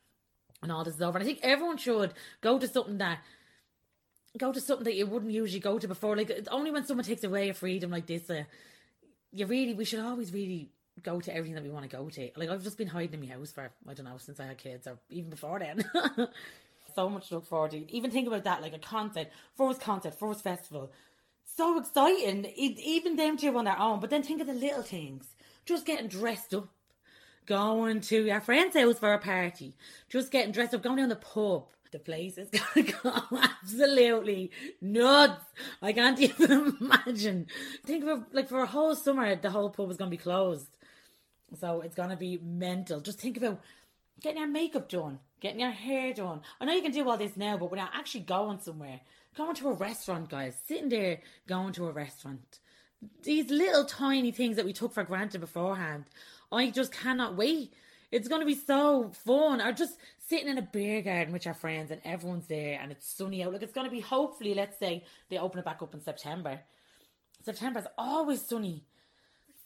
And 0.62 0.72
all 0.72 0.82
this 0.82 0.94
is 0.94 1.02
over. 1.02 1.18
And 1.18 1.22
I 1.22 1.26
think 1.26 1.40
everyone 1.42 1.76
should 1.76 2.14
go 2.40 2.58
to 2.58 2.66
something 2.66 2.98
that 2.98 3.18
go 4.38 4.52
to 4.52 4.60
something 4.60 4.84
that 4.84 4.94
you 4.94 5.06
wouldn't 5.06 5.32
usually 5.32 5.60
go 5.60 5.78
to 5.78 5.88
before. 5.88 6.16
Like 6.16 6.30
it's 6.30 6.48
only 6.48 6.70
when 6.70 6.86
someone 6.86 7.04
takes 7.04 7.24
away 7.24 7.50
a 7.50 7.54
freedom 7.54 7.90
like 7.90 8.06
this, 8.06 8.28
uh, 8.30 8.44
you 9.32 9.46
really 9.46 9.74
we 9.74 9.84
should 9.84 10.00
always 10.00 10.32
really 10.32 10.70
go 11.02 11.20
to 11.20 11.34
everything 11.34 11.54
that 11.54 11.64
we 11.64 11.70
want 11.70 11.88
to 11.88 11.96
go 11.96 12.08
to. 12.08 12.30
Like 12.36 12.50
I've 12.50 12.64
just 12.64 12.78
been 12.78 12.88
hiding 12.88 13.14
in 13.14 13.28
my 13.28 13.34
house 13.34 13.50
for 13.52 13.70
I 13.88 13.94
don't 13.94 14.06
know 14.06 14.18
since 14.18 14.40
I 14.40 14.46
had 14.46 14.58
kids 14.58 14.86
or 14.86 14.98
even 15.10 15.30
before 15.30 15.58
then. 15.58 15.84
so 16.94 17.08
much 17.08 17.28
to 17.28 17.36
look 17.36 17.46
forward 17.46 17.72
to. 17.72 17.92
Even 17.92 18.10
think 18.10 18.26
about 18.26 18.44
that, 18.44 18.62
like 18.62 18.74
a 18.74 18.78
concert, 18.78 19.28
first 19.56 19.80
concert, 19.80 20.18
first 20.18 20.42
festival. 20.42 20.90
So 21.56 21.78
exciting, 21.78 22.44
it, 22.44 22.78
even 22.80 23.16
them 23.16 23.36
two 23.36 23.56
on 23.56 23.64
their 23.64 23.78
own. 23.78 24.00
But 24.00 24.10
then 24.10 24.22
think 24.22 24.40
of 24.40 24.46
the 24.46 24.52
little 24.52 24.82
things, 24.82 25.26
just 25.66 25.86
getting 25.86 26.08
dressed 26.08 26.54
up, 26.54 26.68
going 27.46 28.00
to 28.02 28.24
your 28.24 28.40
friend's 28.40 28.76
house 28.76 28.98
for 28.98 29.12
a 29.12 29.18
party, 29.18 29.74
just 30.08 30.30
getting 30.30 30.52
dressed 30.52 30.74
up, 30.74 30.82
going 30.82 30.96
down 30.96 31.08
the 31.08 31.16
pub. 31.16 31.66
The 31.92 31.98
place 31.98 32.38
is 32.38 32.48
to 32.74 32.82
go 32.82 33.12
absolutely 33.32 34.52
nuts. 34.80 35.44
I 35.82 35.92
can't 35.92 36.20
even 36.20 36.76
imagine. 36.80 37.48
Think 37.84 38.04
of 38.04 38.20
it, 38.20 38.24
like 38.32 38.48
for 38.48 38.62
a 38.62 38.66
whole 38.66 38.94
summer, 38.94 39.34
the 39.34 39.50
whole 39.50 39.70
pub 39.70 39.90
is 39.90 39.96
going 39.96 40.08
to 40.10 40.16
be 40.16 40.22
closed. 40.22 40.68
So 41.58 41.80
it's 41.80 41.94
going 41.94 42.10
to 42.10 42.16
be 42.16 42.38
mental. 42.42 43.00
Just 43.00 43.20
think 43.20 43.36
about 43.36 43.60
getting 44.20 44.38
your 44.38 44.48
makeup 44.48 44.88
done, 44.88 45.18
getting 45.40 45.60
your 45.60 45.70
hair 45.70 46.12
done. 46.12 46.42
I 46.60 46.64
know 46.64 46.72
you 46.72 46.82
can 46.82 46.92
do 46.92 47.08
all 47.08 47.16
this 47.16 47.36
now, 47.36 47.56
but 47.56 47.70
you're 47.70 47.88
actually 47.92 48.20
going 48.20 48.60
somewhere, 48.60 49.00
going 49.36 49.54
to 49.56 49.68
a 49.68 49.72
restaurant, 49.72 50.28
guys, 50.28 50.56
sitting 50.66 50.88
there 50.88 51.20
going 51.46 51.72
to 51.74 51.88
a 51.88 51.92
restaurant. 51.92 52.60
These 53.22 53.50
little 53.50 53.84
tiny 53.84 54.30
things 54.30 54.56
that 54.56 54.66
we 54.66 54.72
took 54.72 54.92
for 54.92 55.04
granted 55.04 55.40
beforehand. 55.40 56.04
I 56.52 56.70
just 56.70 56.92
cannot 56.92 57.36
wait. 57.36 57.72
It's 58.12 58.28
going 58.28 58.40
to 58.40 58.46
be 58.46 58.54
so 58.54 59.10
fun. 59.24 59.60
Or 59.60 59.72
just 59.72 59.96
sitting 60.28 60.48
in 60.48 60.58
a 60.58 60.62
beer 60.62 61.00
garden 61.00 61.32
with 61.32 61.44
your 61.44 61.54
friends 61.54 61.90
and 61.90 62.00
everyone's 62.04 62.46
there 62.46 62.78
and 62.80 62.92
it's 62.92 63.06
sunny 63.06 63.42
out. 63.42 63.52
Like 63.52 63.62
it's 63.62 63.72
going 63.72 63.86
to 63.86 63.90
be 63.90 64.00
hopefully, 64.00 64.54
let's 64.54 64.78
say 64.78 65.04
they 65.28 65.38
open 65.38 65.60
it 65.60 65.64
back 65.64 65.80
up 65.82 65.94
in 65.94 66.02
September. 66.02 66.60
September 67.42 67.80
is 67.80 67.86
always 67.96 68.42
sunny. 68.42 68.84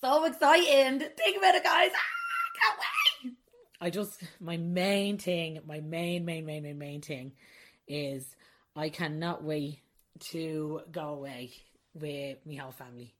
So 0.04 0.24
exciting. 0.26 0.98
Think 0.98 1.38
about 1.38 1.54
it, 1.54 1.64
guys. 1.64 1.90
Ah, 1.94 2.60
can't 2.60 2.78
wait. 3.24 3.32
I 3.80 3.88
just, 3.88 4.22
my 4.38 4.58
main 4.58 5.16
thing, 5.16 5.60
my 5.66 5.80
main, 5.80 6.26
main, 6.26 6.44
main, 6.44 6.62
main, 6.62 6.76
main 6.76 7.00
thing 7.00 7.32
is 7.88 8.36
I 8.76 8.90
cannot 8.90 9.42
wait 9.42 9.78
to 10.32 10.82
go 10.92 11.08
away 11.08 11.52
with 11.94 12.36
my 12.44 12.56
whole 12.56 12.72
family. 12.72 13.14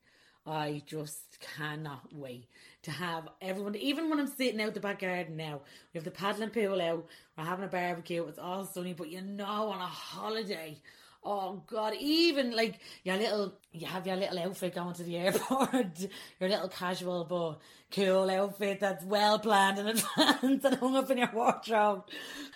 I 0.47 0.83
just 0.85 1.39
cannot 1.57 2.13
wait 2.13 2.49
to 2.83 2.91
have 2.91 3.31
everyone, 3.41 3.77
even 3.77 4.11
when 4.11 4.21
I'm 4.21 4.27
sitting 4.27 4.61
out 4.61 4.75
the 4.75 4.81
back 4.81 5.01
garden 5.01 5.39
now, 5.39 5.63
we 5.95 5.99
have 5.99 6.05
the 6.05 6.11
paddling 6.11 6.51
pool 6.51 6.83
out, 6.83 7.07
we're 7.39 7.45
having 7.45 7.65
a 7.65 7.69
barbecue, 7.69 8.27
it's 8.27 8.39
all 8.39 8.67
sunny, 8.67 8.93
but 8.93 9.09
you 9.09 9.23
know, 9.23 9.71
on 9.71 9.81
a 9.81 9.87
holiday, 9.87 10.79
oh 11.25 11.63
god, 11.67 11.95
even 11.99 12.55
like 12.55 12.81
your 13.03 13.17
little, 13.17 13.55
you 13.73 13.87
have 13.87 14.07
your 14.07 14.17
little 14.17 14.39
outfit 14.39 14.75
going 14.75 14.95
to 14.95 15.03
the 15.03 15.17
airport, 15.17 16.01
your 16.41 16.51
little 16.51 16.69
casual 16.69 17.25
but 17.25 17.59
cool 17.91 18.31
outfit 18.31 18.81
that's 18.81 19.05
well 19.05 19.39
planned 19.39 19.79
in 19.79 19.87
advance 19.89 20.65
and 20.65 20.75
hung 20.77 20.97
up 20.97 21.11
in 21.11 21.19
your 21.19 21.31
wardrobe. 21.33 22.05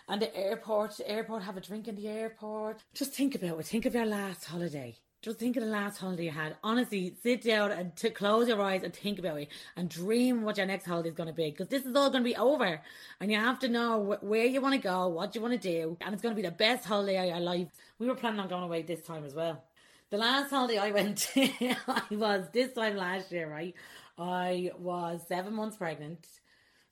And 0.09 0.23
the 0.23 0.35
airport, 0.37 0.97
the 0.97 1.09
airport, 1.09 1.43
have 1.43 1.57
a 1.57 1.61
drink 1.61 1.89
in 1.89 1.97
the 1.97 2.09
airport. 2.09 2.83
Just 2.95 3.13
think 3.13 3.35
about 3.35 3.61
it, 3.61 3.67
think 3.67 3.87
of 3.87 3.95
your 3.95 4.07
last 4.07 4.45
holiday 4.45 4.97
just 5.21 5.39
think 5.39 5.57
of 5.57 5.65
the 5.65 5.69
last 5.69 5.99
holiday 5.99 6.27
you 6.27 6.31
had. 6.31 6.57
Honestly, 6.63 7.15
sit 7.23 7.43
down 7.43 7.73
and 7.73 7.95
to 7.97 8.11
close 8.11 8.47
your 8.47 8.63
eyes 8.63 8.85
and 8.85 8.95
think 8.95 9.19
about 9.19 9.41
it 9.41 9.49
and 9.77 9.89
dream 9.89 10.43
what 10.43 10.57
your 10.57 10.67
next 10.67 10.87
holiday 10.87 11.09
is 11.09 11.15
going 11.15 11.29
to 11.29 11.35
be 11.35 11.51
because 11.51 11.69
this 11.69 11.85
is 11.85 11.97
all 11.97 12.11
going 12.11 12.23
to 12.23 12.29
be 12.29 12.37
over 12.37 12.81
and 13.21 13.33
you 13.33 13.39
have 13.39 13.59
to 13.61 13.69
know 13.69 14.05
wh- 14.05 14.23
where 14.23 14.45
you 14.45 14.61
want 14.61 14.75
to 14.75 14.81
go, 14.81 15.09
what 15.09 15.35
you 15.35 15.41
want 15.41 15.61
to 15.61 15.69
do, 15.69 15.97
and 16.01 16.13
it's 16.13 16.23
going 16.23 16.35
to 16.35 16.41
be 16.41 16.47
the 16.47 16.55
best 16.55 16.85
holiday 16.85 17.19
of 17.19 17.27
your 17.27 17.41
life. 17.41 17.69
We 17.99 18.07
were 18.07 18.15
planning 18.15 18.39
on 18.39 18.49
going 18.49 18.63
away 18.63 18.83
this 18.83 19.03
time 19.03 19.25
as 19.25 19.35
well. 19.35 19.65
The 20.11 20.19
last 20.19 20.51
holiday 20.51 20.79
I 20.79 20.93
went 20.93 21.19
to, 21.19 21.51
I 21.89 22.03
was 22.13 22.47
this 22.53 22.73
time 22.73 22.97
last 22.97 23.33
year, 23.33 23.51
right? 23.51 23.75
I 24.17 24.71
was 24.79 25.21
seven 25.29 25.55
months 25.55 25.77
pregnant. 25.77 26.27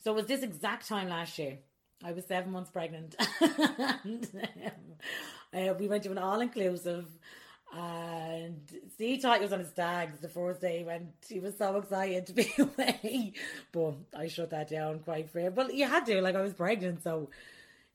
So 0.02 0.12
it 0.12 0.16
was 0.16 0.26
this 0.26 0.42
exact 0.42 0.88
time 0.88 1.08
last 1.08 1.38
year. 1.38 1.58
I 2.04 2.12
was 2.12 2.26
seven 2.26 2.52
months 2.52 2.70
pregnant. 2.70 3.14
and 3.40 4.28
um, 4.34 5.60
uh, 5.60 5.74
we 5.78 5.88
went 5.88 6.02
to 6.02 6.10
an 6.10 6.18
all 6.18 6.40
inclusive 6.40 7.06
and 7.74 8.60
Steve 8.94 9.22
thought 9.22 9.38
he 9.38 9.42
was 9.42 9.52
on 9.52 9.58
his 9.58 9.68
stags 9.68 10.20
the 10.20 10.28
first 10.28 10.60
day 10.60 10.84
when 10.84 11.12
he 11.28 11.40
was 11.40 11.56
so 11.58 11.76
excited 11.76 12.26
to 12.26 12.32
be 12.32 12.50
away. 12.58 13.32
But 13.72 13.94
I 14.16 14.28
shut 14.28 14.50
that 14.50 14.70
down 14.70 15.00
quite 15.00 15.30
fair. 15.30 15.50
But 15.50 15.74
you 15.74 15.86
had 15.86 16.06
to, 16.06 16.20
like 16.20 16.36
I 16.36 16.42
was 16.42 16.54
pregnant, 16.54 17.02
so 17.02 17.28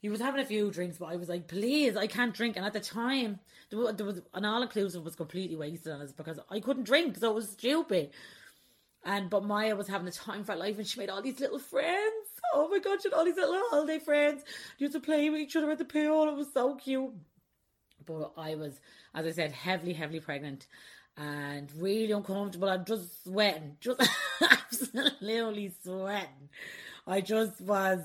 he 0.02 0.10
was 0.10 0.20
having 0.20 0.42
a 0.42 0.46
few 0.46 0.72
drinks, 0.72 0.98
but 0.98 1.06
I 1.06 1.16
was 1.16 1.30
like, 1.30 1.48
please, 1.48 1.96
I 1.96 2.08
can't 2.08 2.34
drink. 2.34 2.58
And 2.58 2.66
at 2.66 2.74
the 2.74 2.80
time, 2.80 3.40
there 3.70 3.80
was, 3.80 3.96
there 3.96 4.06
was 4.06 4.22
an 4.34 4.46
all 4.46 4.62
inclusive 4.62 5.04
was 5.04 5.16
completely 5.16 5.56
wasted 5.56 5.94
on 5.94 6.02
us 6.02 6.12
because 6.12 6.40
I 6.50 6.60
couldn't 6.60 6.84
drink, 6.84 7.18
so 7.18 7.32
it 7.32 7.36
was 7.36 7.50
stupid. 7.50 8.10
And 9.04 9.30
but 9.30 9.44
Maya 9.44 9.76
was 9.76 9.88
having 9.88 10.08
a 10.08 10.12
time 10.12 10.44
for 10.44 10.52
her 10.52 10.58
life, 10.58 10.78
and 10.78 10.88
she 10.88 11.00
made 11.00 11.10
all 11.10 11.22
these 11.22 11.40
little 11.40 11.60
friends. 11.60 12.28
Oh 12.54 12.68
my 12.68 12.80
god, 12.80 13.02
she 13.02 13.10
had 13.10 13.18
all 13.18 13.26
these 13.26 13.36
little 13.36 13.60
holiday 13.70 14.00
friends. 14.00 14.44
Used 14.78 14.94
to 14.94 15.00
play 15.00 15.30
with 15.30 15.40
each 15.40 15.56
other 15.56 15.72
at 15.72 15.78
the 15.78 15.86
pool. 15.86 16.30
It 16.30 16.36
was 16.36 16.54
so 16.54 16.76
cute. 16.76 17.14
But 18.20 18.42
I 18.42 18.56
was, 18.56 18.80
as 19.14 19.26
I 19.26 19.32
said, 19.32 19.52
heavily, 19.52 19.94
heavily 19.94 20.20
pregnant 20.20 20.68
and 21.18 21.72
really 21.78 22.12
uncomfortable. 22.12 22.70
I'm 22.70 22.86
just 22.86 23.24
sweating, 23.24 23.78
just 23.80 24.02
absolutely 24.42 25.74
sweating. 25.84 26.50
I 27.08 27.22
just 27.22 27.62
was, 27.62 28.00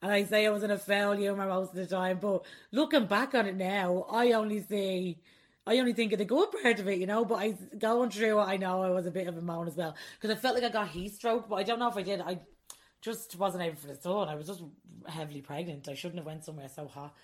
and 0.00 0.12
I 0.12 0.24
say 0.24 0.46
I 0.46 0.50
was 0.50 0.62
in 0.62 0.70
a 0.70 0.78
foul 0.78 1.16
humour 1.16 1.46
most 1.46 1.70
of 1.70 1.76
the 1.76 1.86
time, 1.86 2.18
but 2.20 2.44
looking 2.70 3.06
back 3.06 3.34
on 3.34 3.46
it 3.46 3.56
now, 3.56 4.06
I 4.10 4.32
only 4.32 4.62
see. 4.62 5.18
I 5.64 5.78
only 5.78 5.92
think 5.92 6.12
of 6.12 6.18
the 6.18 6.24
good 6.24 6.50
part 6.60 6.80
of 6.80 6.88
it, 6.88 6.98
you 6.98 7.06
know, 7.06 7.24
but 7.24 7.36
I 7.36 7.52
going 7.78 8.10
through 8.10 8.40
it, 8.40 8.44
I 8.44 8.56
know 8.56 8.82
I 8.82 8.90
was 8.90 9.06
a 9.06 9.12
bit 9.12 9.28
of 9.28 9.38
a 9.38 9.40
moan 9.40 9.68
as 9.68 9.76
well 9.76 9.94
because 10.20 10.36
I 10.36 10.40
felt 10.40 10.56
like 10.56 10.64
I 10.64 10.70
got 10.70 10.88
heat 10.88 11.14
stroke, 11.14 11.48
but 11.48 11.54
I 11.54 11.62
don't 11.62 11.78
know 11.78 11.88
if 11.88 11.96
I 11.96 12.02
did. 12.02 12.20
I 12.20 12.40
just 13.00 13.36
wasn't 13.36 13.62
able 13.62 13.76
for 13.76 13.86
the 13.86 13.94
sun. 13.94 14.28
I 14.28 14.34
was 14.34 14.48
just 14.48 14.60
heavily 15.06 15.40
pregnant. 15.40 15.88
I 15.88 15.94
shouldn't 15.94 16.18
have 16.18 16.26
went 16.26 16.44
somewhere 16.44 16.68
so 16.68 16.88
hot 16.88 17.14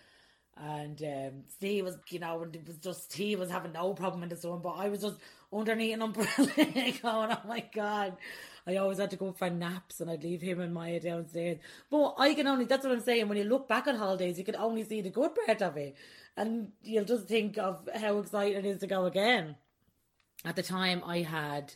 and 0.60 1.02
um, 1.02 1.84
was, 1.84 1.98
you 2.08 2.18
know, 2.18 2.42
it 2.42 2.66
was 2.66 2.78
just 2.78 3.12
he 3.12 3.36
was 3.36 3.50
having 3.50 3.72
no 3.72 3.94
problem 3.94 4.22
in 4.22 4.28
the 4.28 4.36
sun, 4.36 4.60
but 4.62 4.70
I 4.70 4.88
was 4.88 5.02
just 5.02 5.16
underneath 5.52 5.94
an 5.94 6.02
umbrella 6.02 6.28
going, 6.56 7.02
"Oh 7.04 7.40
my 7.46 7.64
god!" 7.72 8.16
I 8.66 8.76
always 8.76 8.98
had 8.98 9.10
to 9.10 9.16
go 9.16 9.32
for 9.32 9.48
naps, 9.48 10.00
and 10.00 10.10
I'd 10.10 10.22
leave 10.22 10.42
him 10.42 10.60
and 10.60 10.74
Maya 10.74 11.00
downstairs. 11.00 11.58
But 11.90 12.14
I 12.18 12.34
can 12.34 12.46
only 12.46 12.64
that's 12.64 12.84
what 12.84 12.92
I'm 12.92 13.00
saying. 13.00 13.28
When 13.28 13.38
you 13.38 13.44
look 13.44 13.68
back 13.68 13.86
on 13.86 13.96
holidays, 13.96 14.38
you 14.38 14.44
can 14.44 14.56
only 14.56 14.84
see 14.84 15.00
the 15.00 15.10
good 15.10 15.30
part 15.46 15.62
of 15.62 15.76
it, 15.76 15.96
and 16.36 16.72
you'll 16.82 17.04
just 17.04 17.26
think 17.26 17.56
of 17.58 17.88
how 17.94 18.18
exciting 18.18 18.58
it 18.58 18.66
is 18.66 18.80
to 18.80 18.86
go 18.86 19.06
again. 19.06 19.56
At 20.44 20.56
the 20.56 20.62
time, 20.62 21.02
I 21.04 21.22
had 21.22 21.74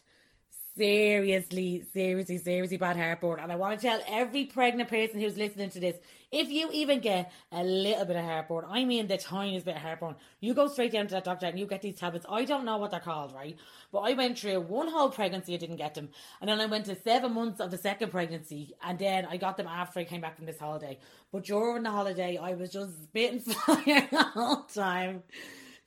seriously, 0.77 1.85
seriously, 1.93 2.39
seriously 2.39 2.77
bad 2.77 2.97
heartburn. 2.97 3.41
And 3.41 3.53
I 3.53 3.57
want 3.57 3.79
to 3.79 3.87
tell 3.87 4.01
every 4.09 4.47
pregnant 4.47 4.89
person 4.89 5.21
who's 5.21 5.37
listening 5.37 5.71
to 5.71 5.81
this 5.81 5.97
if 6.33 6.49
you 6.49 6.71
even 6.73 7.01
get 7.01 7.31
a 7.53 7.63
little 7.63 8.07
bit 8.07 8.17
of 8.17 8.25
heartburn, 8.25 8.65
I 8.67 8.87
mean 8.87 9.07
the 9.07 9.19
tiniest 9.19 9.67
bit 9.67 9.77
of 9.77 9.83
heartburn, 9.83 10.17
you 10.41 10.55
go 10.55 10.67
straight 10.67 10.93
down 10.93 11.07
to 11.09 11.15
that 11.15 11.25
doctor 11.25 11.45
and 11.45 11.59
you 11.59 11.67
get 11.67 11.83
these 11.83 11.97
tablets. 11.97 12.25
I 12.27 12.47
don't 12.47 12.65
know 12.65 12.79
what 12.79 12.91
they're 12.91 13.01
called, 13.01 13.35
right? 13.35 13.57
But 13.93 14.01
I 14.01 14.15
went 14.15 14.39
through 14.39 14.61
one 14.63 14.89
whole 14.89 15.11
pregnancy, 15.11 15.53
I 15.53 15.59
didn't 15.59 15.77
get 15.77 15.95
them. 15.95 16.09
And 16.41 16.49
then 16.49 16.59
I 16.59 16.67
went 16.67 16.87
to 16.87 16.97
seven 16.97 17.35
months 17.35 17.61
of 17.61 17.71
the 17.71 17.77
second 17.77 18.11
pregnancy. 18.11 18.75
And 18.83 18.99
then 18.99 19.27
I 19.27 19.37
got 19.37 19.59
them 19.59 19.67
after 19.67 20.01
I 20.01 20.05
came 20.05 20.23
back 20.23 20.37
from 20.37 20.47
this 20.47 20.59
holiday. 20.59 20.99
But 21.31 21.45
during 21.45 21.83
the 21.83 21.91
holiday, 21.91 22.39
I 22.39 22.55
was 22.55 22.71
just 22.71 23.05
spitting 23.05 23.41
fire 23.41 24.09
the 24.11 24.65
time. 24.75 25.23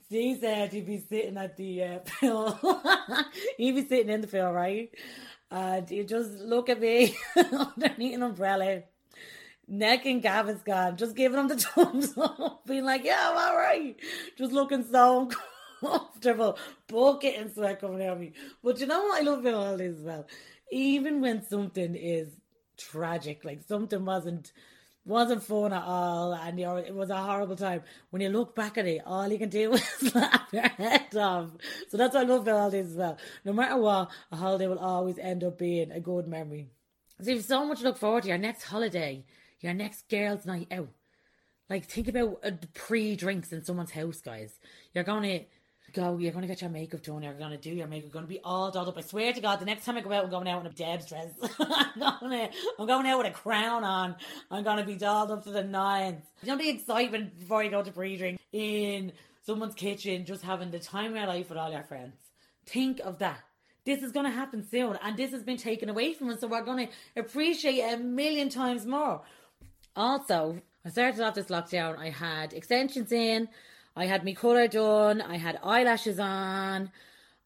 He 0.09 0.35
said 0.39 0.71
he'd 0.71 0.85
be 0.85 0.99
sitting 0.99 1.37
at 1.37 1.57
the 1.57 1.83
uh, 1.83 1.99
pill. 2.05 2.59
he'd 3.57 3.75
be 3.75 3.87
sitting 3.87 4.09
in 4.09 4.21
the 4.21 4.27
pill, 4.27 4.51
right? 4.51 4.89
And 5.49 5.89
he'd 5.89 6.07
just 6.07 6.31
look 6.31 6.69
at 6.69 6.79
me 6.79 7.15
underneath 7.35 8.15
an 8.15 8.23
umbrella, 8.23 8.83
neck 9.67 10.05
and 10.05 10.23
Gaviscon, 10.23 10.95
just 10.97 11.15
giving 11.15 11.39
him 11.39 11.47
the 11.47 11.57
thumbs 11.57 12.13
up, 12.17 12.65
being 12.67 12.85
like, 12.85 13.03
yeah, 13.03 13.31
I'm 13.31 13.37
all 13.37 13.57
right. 13.57 13.95
Just 14.37 14.51
looking 14.51 14.83
so 14.83 15.29
uncomfortable, 15.81 16.57
bucket 16.87 17.35
and 17.37 17.53
sweat 17.53 17.81
coming 17.81 18.05
out 18.05 18.13
of 18.13 18.19
me. 18.19 18.33
But 18.63 18.79
you 18.79 18.87
know 18.87 19.03
what 19.03 19.21
I 19.21 19.25
love 19.25 19.39
about 19.39 19.53
all 19.53 19.77
this 19.77 19.97
as 19.97 20.03
well? 20.03 20.27
Even 20.71 21.21
when 21.21 21.43
something 21.47 21.95
is 21.95 22.29
tragic, 22.77 23.43
like 23.43 23.61
something 23.67 24.05
wasn't 24.05 24.51
wasn't 25.05 25.43
fun 25.43 25.71
at 25.71 25.83
all, 25.83 26.33
and 26.33 26.59
you 26.59 26.65
know, 26.65 26.77
it 26.77 26.93
was 26.93 27.09
a 27.11 27.17
horrible 27.17 27.55
time. 27.55 27.83
When 28.09 28.21
you 28.21 28.29
look 28.29 28.55
back 28.55 28.77
at 28.77 28.87
it, 28.87 29.01
all 29.05 29.27
you 29.31 29.37
can 29.37 29.49
do 29.49 29.73
is 30.01 30.15
laugh 30.15 30.47
your 30.51 30.67
head 30.67 31.15
off. 31.15 31.51
So 31.89 31.97
that's 31.97 32.15
why 32.15 32.21
I 32.21 32.23
love 32.23 32.41
about 32.41 32.57
holidays 32.57 32.91
as 32.91 32.97
well. 32.97 33.17
No 33.43 33.53
matter 33.53 33.77
what, 33.77 34.09
a 34.31 34.35
holiday 34.35 34.67
will 34.67 34.79
always 34.79 35.19
end 35.19 35.43
up 35.43 35.59
being 35.59 35.91
a 35.91 35.99
good 35.99 36.27
memory. 36.27 36.69
So 37.21 37.31
you've 37.31 37.45
so 37.45 37.65
much 37.65 37.79
to 37.79 37.85
look 37.85 37.97
forward 37.97 38.23
to 38.23 38.29
your 38.29 38.37
next 38.37 38.63
holiday, 38.63 39.23
your 39.61 39.73
next 39.73 40.09
girls' 40.09 40.45
night 40.45 40.67
out. 40.71 40.89
Like 41.69 41.85
think 41.85 42.07
about 42.07 42.39
uh, 42.43 42.51
pre-drinks 42.73 43.51
in 43.51 43.63
someone's 43.63 43.91
house, 43.91 44.21
guys. 44.21 44.59
You're 44.93 45.03
gonna 45.03 45.41
go, 45.95 46.17
you're 46.17 46.31
going 46.31 46.41
to 46.41 46.47
get 46.47 46.61
your 46.61 46.69
makeup 46.69 47.01
done, 47.01 47.23
you're 47.23 47.33
going 47.33 47.51
to 47.51 47.57
do 47.57 47.71
your 47.71 47.87
makeup, 47.87 48.03
you're 48.05 48.11
going 48.11 48.25
to 48.25 48.29
be 48.29 48.41
all 48.43 48.69
dolled 48.69 48.89
up. 48.89 48.97
I 48.97 49.01
swear 49.01 49.33
to 49.33 49.41
God, 49.41 49.59
the 49.59 49.65
next 49.65 49.85
time 49.85 49.97
I 49.97 50.01
go 50.01 50.11
out, 50.11 50.25
I'm 50.25 50.29
going 50.29 50.47
out 50.47 50.61
in 50.61 50.67
a 50.67 50.73
Deb's 50.73 51.07
dress. 51.07 51.31
I'm, 51.59 52.19
going 52.19 52.31
to, 52.31 52.57
I'm 52.77 52.85
going 52.85 53.07
out 53.07 53.17
with 53.17 53.27
a 53.27 53.31
crown 53.31 53.83
on. 53.83 54.15
I'm 54.51 54.63
going 54.63 54.77
to 54.77 54.83
be 54.83 54.95
dolled 54.95 55.31
up 55.31 55.43
to 55.45 55.51
the 55.51 55.63
nines. 55.63 56.23
You 56.43 56.49
know 56.49 56.57
the 56.57 56.69
excitement 56.69 57.39
before 57.39 57.63
you 57.63 57.71
go 57.71 57.81
to 57.81 57.91
pre-drink 57.91 58.39
in 58.51 59.13
someone's 59.45 59.75
kitchen, 59.75 60.25
just 60.25 60.43
having 60.43 60.71
the 60.71 60.79
time 60.79 61.11
of 61.11 61.17
your 61.17 61.27
life 61.27 61.49
with 61.49 61.57
all 61.57 61.71
your 61.71 61.83
friends. 61.83 62.15
Think 62.65 62.99
of 62.99 63.19
that. 63.19 63.39
This 63.85 64.01
is 64.01 64.11
going 64.11 64.25
to 64.25 64.31
happen 64.31 64.67
soon, 64.67 64.97
and 65.03 65.15
this 65.15 65.31
has 65.31 65.43
been 65.43 65.57
taken 65.57 65.89
away 65.89 66.13
from 66.13 66.29
us, 66.29 66.41
so 66.41 66.47
we're 66.47 66.63
going 66.63 66.87
to 66.87 67.21
appreciate 67.21 67.75
it 67.75 67.93
a 67.93 67.97
million 67.97 68.49
times 68.49 68.85
more. 68.85 69.21
Also, 69.95 70.59
I 70.83 70.89
started 70.89 71.21
off 71.21 71.35
this 71.35 71.47
lockdown, 71.47 71.97
I 71.97 72.09
had 72.09 72.53
extensions 72.53 73.11
in, 73.11 73.47
I 73.95 74.05
had 74.05 74.25
my 74.25 74.33
colour 74.33 74.67
done, 74.67 75.21
I 75.21 75.37
had 75.37 75.59
eyelashes 75.63 76.19
on, 76.19 76.91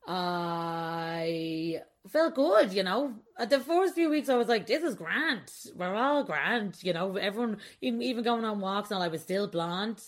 I 0.08 1.82
felt 2.08 2.36
good, 2.36 2.74
you 2.74 2.84
know. 2.84 3.14
At 3.38 3.50
the 3.50 3.60
first 3.60 3.94
few 3.94 4.10
weeks, 4.10 4.30
I 4.30 4.36
was 4.36 4.48
like, 4.48 4.66
"This 4.66 4.84
is 4.84 4.96
grand. 4.96 5.52
We're 5.76 5.94
all 5.94 6.24
grand," 6.24 6.78
you 6.84 6.94
know. 6.94 7.16
Everyone, 7.16 7.58
even 7.82 8.24
going 8.24 8.44
on 8.44 8.60
walks, 8.60 8.90
and 8.92 9.04
I 9.04 9.08
was 9.08 9.22
still 9.22 9.48
blonde, 9.48 10.02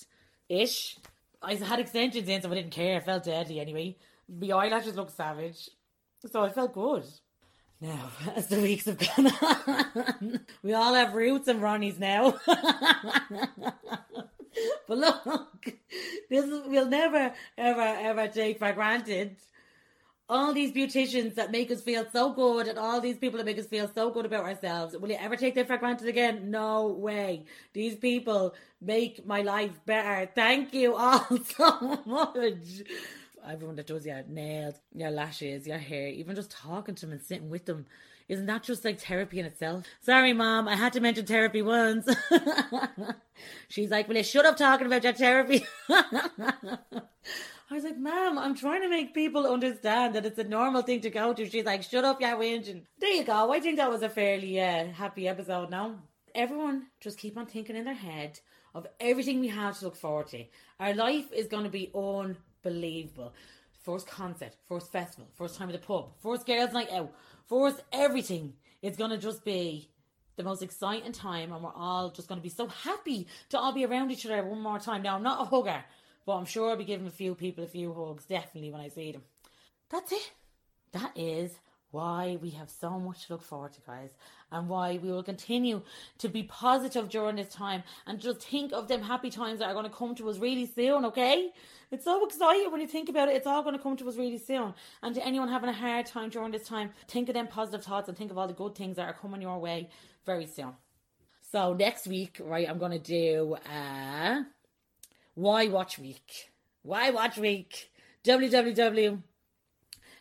ish. 0.49 0.97
I 1.41 1.55
had 1.55 1.79
extensions 1.79 2.27
in, 2.27 2.41
so 2.41 2.51
I 2.51 2.55
didn't 2.55 2.71
care. 2.71 2.97
I 2.97 2.99
felt 3.01 3.23
deadly 3.25 3.59
anyway. 3.59 3.97
My 4.27 4.47
eyelashes 4.51 4.95
looked 4.95 5.15
savage, 5.15 5.69
so 6.31 6.43
I 6.43 6.49
felt 6.49 6.73
good. 6.73 7.03
Now, 7.79 8.11
as 8.35 8.47
the 8.47 8.59
weeks 8.59 8.85
have 8.85 8.97
gone 8.97 9.27
on, 9.27 10.39
we 10.63 10.73
all 10.73 10.93
have 10.93 11.13
roots 11.13 11.47
and 11.47 11.61
Ronnies 11.61 11.99
now. 11.99 12.39
but 14.87 14.97
look, 14.97 15.73
this 16.29 16.45
is, 16.45 16.67
we'll 16.67 16.89
never, 16.89 17.33
ever, 17.57 17.81
ever 17.81 18.27
take 18.27 18.59
for 18.59 18.71
granted 18.73 19.35
all 20.31 20.53
these 20.53 20.71
beauticians 20.71 21.35
that 21.35 21.51
make 21.51 21.69
us 21.71 21.81
feel 21.81 22.05
so 22.13 22.31
good 22.31 22.65
and 22.65 22.79
all 22.79 23.01
these 23.01 23.17
people 23.17 23.37
that 23.37 23.45
make 23.45 23.59
us 23.59 23.65
feel 23.65 23.91
so 23.93 24.09
good 24.09 24.25
about 24.25 24.45
ourselves. 24.45 24.95
Will 24.97 25.09
you 25.09 25.17
ever 25.19 25.35
take 25.35 25.55
them 25.55 25.65
for 25.65 25.75
granted 25.75 26.07
again? 26.07 26.49
No 26.49 26.87
way. 26.87 27.43
These 27.73 27.97
people 27.97 28.55
make 28.79 29.25
my 29.25 29.41
life 29.41 29.77
better. 29.85 30.31
Thank 30.33 30.73
you 30.73 30.95
all 30.95 31.27
so 31.45 32.01
much. 32.05 32.81
Everyone 33.45 33.75
that 33.75 33.87
does 33.87 34.05
your 34.05 34.23
nails, 34.25 34.75
your 34.95 35.11
lashes, 35.11 35.67
your 35.67 35.79
hair, 35.79 36.07
even 36.07 36.37
just 36.37 36.51
talking 36.51 36.95
to 36.95 37.01
them 37.01 37.11
and 37.11 37.21
sitting 37.21 37.49
with 37.49 37.65
them. 37.65 37.85
Isn't 38.31 38.45
that 38.45 38.63
just 38.63 38.85
like 38.85 38.97
therapy 38.97 39.39
in 39.41 39.45
itself? 39.45 39.83
Sorry, 39.99 40.31
mom, 40.31 40.69
I 40.69 40.77
had 40.77 40.93
to 40.93 41.01
mention 41.01 41.25
therapy 41.25 41.61
once. 41.61 42.07
She's 43.67 43.91
like, 43.91 44.07
Will 44.07 44.15
you 44.15 44.23
shut 44.23 44.45
up 44.45 44.55
talking 44.55 44.87
about 44.87 45.03
your 45.03 45.11
therapy? 45.11 45.65
I 45.89 46.79
was 47.69 47.83
like, 47.83 47.97
Mom, 47.97 48.39
I'm 48.39 48.55
trying 48.55 48.83
to 48.83 48.89
make 48.89 49.13
people 49.13 49.45
understand 49.45 50.15
that 50.15 50.25
it's 50.25 50.39
a 50.39 50.45
normal 50.45 50.81
thing 50.81 51.01
to 51.01 51.09
go 51.09 51.33
to. 51.33 51.49
She's 51.49 51.65
like, 51.65 51.83
Shut 51.83 52.05
up, 52.05 52.21
yeah, 52.21 52.37
whinging. 52.37 52.83
There 52.99 53.11
you 53.11 53.25
go. 53.25 53.51
I 53.51 53.59
think 53.59 53.75
that 53.75 53.91
was 53.91 54.01
a 54.01 54.07
fairly 54.07 54.61
uh, 54.61 54.85
happy 54.93 55.27
episode 55.27 55.69
now. 55.69 55.97
Everyone 56.33 56.83
just 57.01 57.17
keep 57.17 57.37
on 57.37 57.47
thinking 57.47 57.75
in 57.75 57.83
their 57.83 57.93
head 57.93 58.39
of 58.73 58.87
everything 59.01 59.41
we 59.41 59.49
have 59.49 59.77
to 59.79 59.85
look 59.85 59.97
forward 59.97 60.27
to. 60.27 60.45
Our 60.79 60.93
life 60.93 61.33
is 61.33 61.47
going 61.47 61.65
to 61.65 61.69
be 61.69 61.91
unbelievable. 61.93 63.33
First 63.83 64.07
concert, 64.07 64.55
first 64.69 64.91
festival, 64.91 65.27
first 65.33 65.57
time 65.57 65.67
at 65.67 65.73
the 65.73 65.85
pub, 65.85 66.11
first 66.21 66.45
girls' 66.45 66.71
night 66.71 66.91
out, 66.93 67.11
first 67.51 67.83
everything. 67.91 68.53
It's 68.81 68.97
going 68.97 69.11
to 69.11 69.17
just 69.17 69.43
be 69.43 69.89
the 70.37 70.43
most 70.43 70.63
exciting 70.63 71.11
time, 71.11 71.51
and 71.51 71.61
we're 71.61 71.75
all 71.75 72.09
just 72.09 72.29
going 72.29 72.39
to 72.39 72.43
be 72.43 72.49
so 72.49 72.67
happy 72.67 73.27
to 73.49 73.59
all 73.59 73.73
be 73.73 73.85
around 73.85 74.09
each 74.09 74.25
other 74.25 74.43
one 74.43 74.61
more 74.61 74.79
time. 74.79 75.03
Now, 75.03 75.17
I'm 75.17 75.23
not 75.23 75.41
a 75.41 75.45
hugger. 75.45 75.83
But 76.25 76.33
I'm 76.33 76.45
sure 76.45 76.69
I'll 76.69 76.77
be 76.77 76.85
giving 76.85 77.07
a 77.07 77.11
few 77.11 77.35
people 77.35 77.63
a 77.63 77.67
few 77.67 77.93
hugs, 77.93 78.25
definitely, 78.25 78.71
when 78.71 78.81
I 78.81 78.89
see 78.89 79.11
them. 79.11 79.23
That's 79.89 80.11
it. 80.11 80.31
That 80.93 81.11
is 81.15 81.51
why 81.91 82.37
we 82.41 82.49
have 82.51 82.69
so 82.69 82.99
much 82.99 83.27
to 83.27 83.33
look 83.33 83.43
forward 83.43 83.73
to, 83.73 83.81
guys, 83.81 84.11
and 84.51 84.67
why 84.67 84.97
we 85.01 85.11
will 85.11 85.23
continue 85.23 85.81
to 86.17 86.29
be 86.29 86.43
positive 86.43 87.09
during 87.09 87.35
this 87.35 87.49
time 87.49 87.83
and 88.07 88.19
just 88.19 88.41
think 88.41 88.71
of 88.73 88.87
them 88.87 89.01
happy 89.01 89.29
times 89.29 89.59
that 89.59 89.65
are 89.65 89.73
going 89.73 89.89
to 89.89 89.95
come 89.95 90.15
to 90.15 90.29
us 90.29 90.39
really 90.39 90.65
soon, 90.65 91.05
okay? 91.05 91.51
It's 91.91 92.05
so 92.05 92.25
exciting 92.25 92.71
when 92.71 92.81
you 92.81 92.87
think 92.87 93.09
about 93.09 93.27
it. 93.27 93.35
It's 93.35 93.47
all 93.47 93.63
going 93.63 93.75
to 93.75 93.83
come 93.83 93.97
to 93.97 94.07
us 94.07 94.15
really 94.15 94.37
soon. 94.37 94.73
And 95.03 95.13
to 95.15 95.25
anyone 95.25 95.49
having 95.49 95.69
a 95.69 95.73
hard 95.73 96.05
time 96.05 96.29
during 96.29 96.51
this 96.51 96.67
time, 96.67 96.91
think 97.07 97.27
of 97.27 97.35
them 97.35 97.47
positive 97.47 97.83
thoughts 97.83 98.07
and 98.07 98.17
think 98.17 98.31
of 98.31 98.37
all 98.37 98.47
the 98.47 98.53
good 98.53 98.75
things 98.75 98.95
that 98.95 99.07
are 99.07 99.13
coming 99.13 99.41
your 99.41 99.59
way 99.59 99.89
very 100.25 100.45
soon. 100.45 100.73
So 101.51 101.73
next 101.73 102.07
week, 102.07 102.39
right, 102.41 102.69
I'm 102.69 102.77
going 102.77 102.93
to 102.93 102.99
do 102.99 103.57
uh 103.69 104.43
why 105.33 105.67
Watch 105.67 105.97
Week? 105.97 106.51
Why 106.83 107.09
Watch 107.09 107.37
Week? 107.37 107.89
www. 108.25 109.23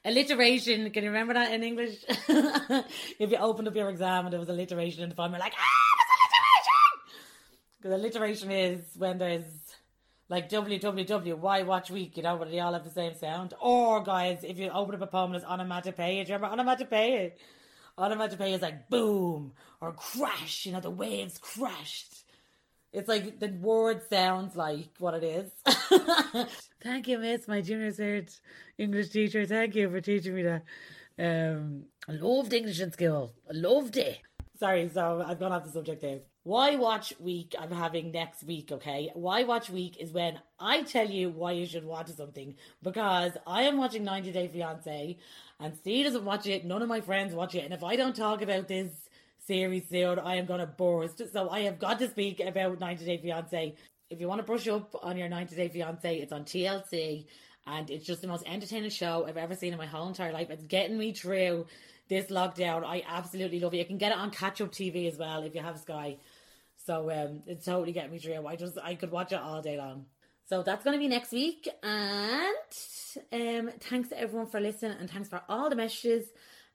Alliteration. 0.04 0.90
Can 0.90 1.04
you 1.04 1.10
remember 1.10 1.34
that 1.34 1.52
in 1.52 1.62
English? 1.62 2.04
if 2.08 3.30
you 3.30 3.36
opened 3.36 3.68
up 3.68 3.74
your 3.74 3.90
exam 3.90 4.26
and 4.26 4.32
there 4.32 4.40
was 4.40 4.48
alliteration 4.48 5.02
in 5.02 5.10
the 5.10 5.14
phone, 5.14 5.30
you're 5.30 5.40
like, 5.40 5.52
ah, 5.58 5.90
there's 5.98 6.18
alliteration! 6.30 7.30
Because 7.78 8.00
alliteration 8.00 8.50
is 8.50 8.96
when 8.96 9.18
there's 9.18 9.44
like 10.30 10.48
www, 10.48 11.38
why 11.38 11.62
watch 11.62 11.90
week, 11.90 12.16
you 12.16 12.22
know, 12.22 12.38
but 12.38 12.50
they 12.50 12.60
all 12.60 12.72
have 12.72 12.84
the 12.84 12.90
same 12.90 13.14
sound. 13.14 13.52
Or, 13.60 14.02
guys, 14.02 14.38
if 14.42 14.58
you 14.58 14.70
open 14.70 14.94
up 14.94 15.02
a 15.02 15.06
poem 15.06 15.34
it's 15.34 15.44
onomatopoeia, 15.44 16.24
do 16.24 16.32
you 16.32 16.36
remember 16.36 16.54
onomatopoeia? 16.54 17.32
Onomatopoeia 17.98 18.54
is 18.54 18.62
like 18.62 18.88
boom 18.88 19.52
or 19.80 19.92
crash, 19.92 20.64
you 20.64 20.72
know, 20.72 20.80
the 20.80 20.88
waves 20.88 21.36
crashed. 21.38 22.24
It's 22.92 23.08
like 23.08 23.38
the 23.38 23.48
word 23.48 24.02
sounds 24.08 24.56
like 24.56 24.88
what 24.98 25.14
it 25.14 25.24
is. 25.24 25.50
Thank 26.82 27.06
you, 27.06 27.18
Miss, 27.18 27.46
my 27.46 27.60
junior 27.60 27.92
cert 27.92 28.40
English 28.78 29.10
teacher. 29.10 29.46
Thank 29.46 29.76
you 29.76 29.88
for 29.90 30.00
teaching 30.00 30.34
me 30.34 30.42
that. 30.42 30.64
Um, 31.18 31.84
I 32.08 32.12
loved 32.12 32.52
English 32.52 32.80
in 32.80 32.90
school. 32.92 33.32
I 33.48 33.52
loved 33.54 33.96
it. 33.96 34.18
Sorry, 34.58 34.90
so 34.92 35.24
I've 35.26 35.38
gone 35.38 35.52
off 35.52 35.64
the 35.64 35.70
subject 35.70 36.02
there. 36.02 36.20
Why 36.42 36.76
Watch 36.76 37.12
Week 37.20 37.54
I'm 37.58 37.70
having 37.70 38.10
next 38.12 38.42
week, 38.44 38.72
okay? 38.72 39.10
Why 39.14 39.44
Watch 39.44 39.70
Week 39.70 39.98
is 40.00 40.10
when 40.10 40.40
I 40.58 40.82
tell 40.82 41.08
you 41.08 41.28
why 41.28 41.52
you 41.52 41.66
should 41.66 41.84
watch 41.84 42.08
something 42.08 42.56
because 42.82 43.32
I 43.46 43.62
am 43.62 43.76
watching 43.76 44.04
90 44.04 44.32
Day 44.32 44.48
Fiance 44.48 45.18
and 45.60 45.76
Steve 45.76 46.06
doesn't 46.06 46.24
watch 46.24 46.46
it, 46.46 46.64
none 46.64 46.82
of 46.82 46.88
my 46.88 47.02
friends 47.02 47.34
watch 47.34 47.54
it, 47.54 47.64
and 47.64 47.74
if 47.74 47.84
I 47.84 47.94
don't 47.94 48.16
talk 48.16 48.40
about 48.40 48.68
this 48.68 48.90
series 49.46 49.88
soon. 49.88 50.18
I 50.18 50.36
am 50.36 50.46
going 50.46 50.60
to 50.60 50.66
burst. 50.66 51.22
So 51.32 51.48
I 51.50 51.60
have 51.60 51.78
got 51.78 51.98
to 51.98 52.08
speak 52.08 52.40
about 52.40 52.80
90 52.80 53.04
Day 53.04 53.18
Fiance. 53.18 53.74
If 54.10 54.20
you 54.20 54.28
want 54.28 54.40
to 54.40 54.46
brush 54.46 54.66
up 54.68 54.94
on 55.02 55.16
your 55.16 55.28
90 55.28 55.56
Day 55.56 55.68
Fiance, 55.68 56.18
it's 56.18 56.32
on 56.32 56.44
TLC 56.44 57.26
and 57.66 57.90
it's 57.90 58.06
just 58.06 58.22
the 58.22 58.28
most 58.28 58.44
entertaining 58.46 58.90
show 58.90 59.26
I've 59.26 59.36
ever 59.36 59.54
seen 59.54 59.72
in 59.72 59.78
my 59.78 59.86
whole 59.86 60.08
entire 60.08 60.32
life. 60.32 60.50
It's 60.50 60.64
getting 60.64 60.98
me 60.98 61.12
through 61.12 61.66
this 62.08 62.26
lockdown. 62.26 62.84
I 62.84 63.02
absolutely 63.06 63.60
love 63.60 63.74
it. 63.74 63.78
You 63.78 63.84
can 63.84 63.98
get 63.98 64.12
it 64.12 64.18
on 64.18 64.30
catch 64.30 64.60
up 64.60 64.72
TV 64.72 65.10
as 65.10 65.18
well 65.18 65.42
if 65.42 65.54
you 65.54 65.62
have 65.62 65.78
Sky. 65.78 66.16
So 66.86 67.10
um, 67.10 67.42
it's 67.46 67.64
totally 67.64 67.92
getting 67.92 68.10
me 68.10 68.18
through. 68.18 68.46
I 68.46 68.56
just 68.56 68.78
I 68.82 68.94
could 68.94 69.10
watch 69.10 69.32
it 69.32 69.38
all 69.38 69.62
day 69.62 69.76
long. 69.76 70.06
So 70.48 70.64
that's 70.64 70.82
going 70.82 70.94
to 70.94 70.98
be 70.98 71.06
next 71.06 71.30
week. 71.30 71.68
And 71.82 72.54
um, 73.32 73.70
thanks 73.78 74.08
to 74.08 74.18
everyone 74.18 74.48
for 74.48 74.58
listening 74.58 74.96
and 74.98 75.08
thanks 75.08 75.28
for 75.28 75.42
all 75.48 75.70
the 75.70 75.76
messages. 75.76 76.26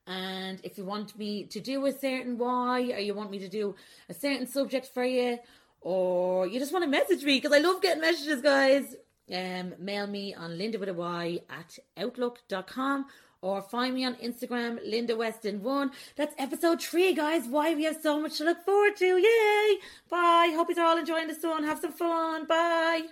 And 0.08 0.60
if 0.64 0.78
you 0.78 0.86
want 0.86 1.18
me 1.18 1.46
to 1.46 1.60
do 1.60 1.86
a 1.86 1.92
certain 1.92 2.38
why, 2.38 2.92
or 2.92 3.00
you 3.00 3.14
want 3.14 3.32
me 3.32 3.40
to 3.40 3.50
do 3.50 3.76
a 4.10 4.14
certain 4.14 4.48
subject 4.48 4.88
for 4.94 5.04
you, 5.04 5.40
or 5.82 6.48
you 6.48 6.60
just 6.60 6.72
want 6.72 6.84
to 6.84 6.90
message 6.90 7.24
me, 7.24 7.38
because 7.38 7.54
I 7.54 7.60
love 7.60 7.82
getting 7.82 8.02
messages, 8.02 8.42
guys, 8.42 8.96
um, 9.34 9.74
mail 9.80 10.06
me 10.06 10.36
on 10.36 10.58
linda 10.58 10.78
with 10.78 10.90
a 10.90 10.94
y 10.94 11.40
at 11.50 11.80
outlook.com 11.98 13.06
or 13.42 13.62
find 13.62 13.94
me 13.94 14.04
on 14.04 14.16
Instagram, 14.16 14.80
Linda 14.84 15.16
Weston 15.16 15.62
One. 15.62 15.92
That's 16.16 16.34
episode 16.40 16.82
three, 16.82 17.14
guys. 17.14 17.46
Why 17.48 17.76
we 17.76 17.84
have 17.84 17.98
so 18.02 18.20
much 18.20 18.40
to 18.40 18.44
look 18.44 18.66
forward 18.66 18.96
to. 18.98 19.06
Yay! 19.06 19.78
Bye. 20.10 20.52
Hope 20.56 20.70
you're 20.76 20.84
all 20.84 20.98
enjoying 20.98 21.28
the 21.28 21.36
sun. 21.36 21.64
Have 21.64 21.80
some 21.80 21.92
fun. 21.92 22.46
Bye. 22.46 23.04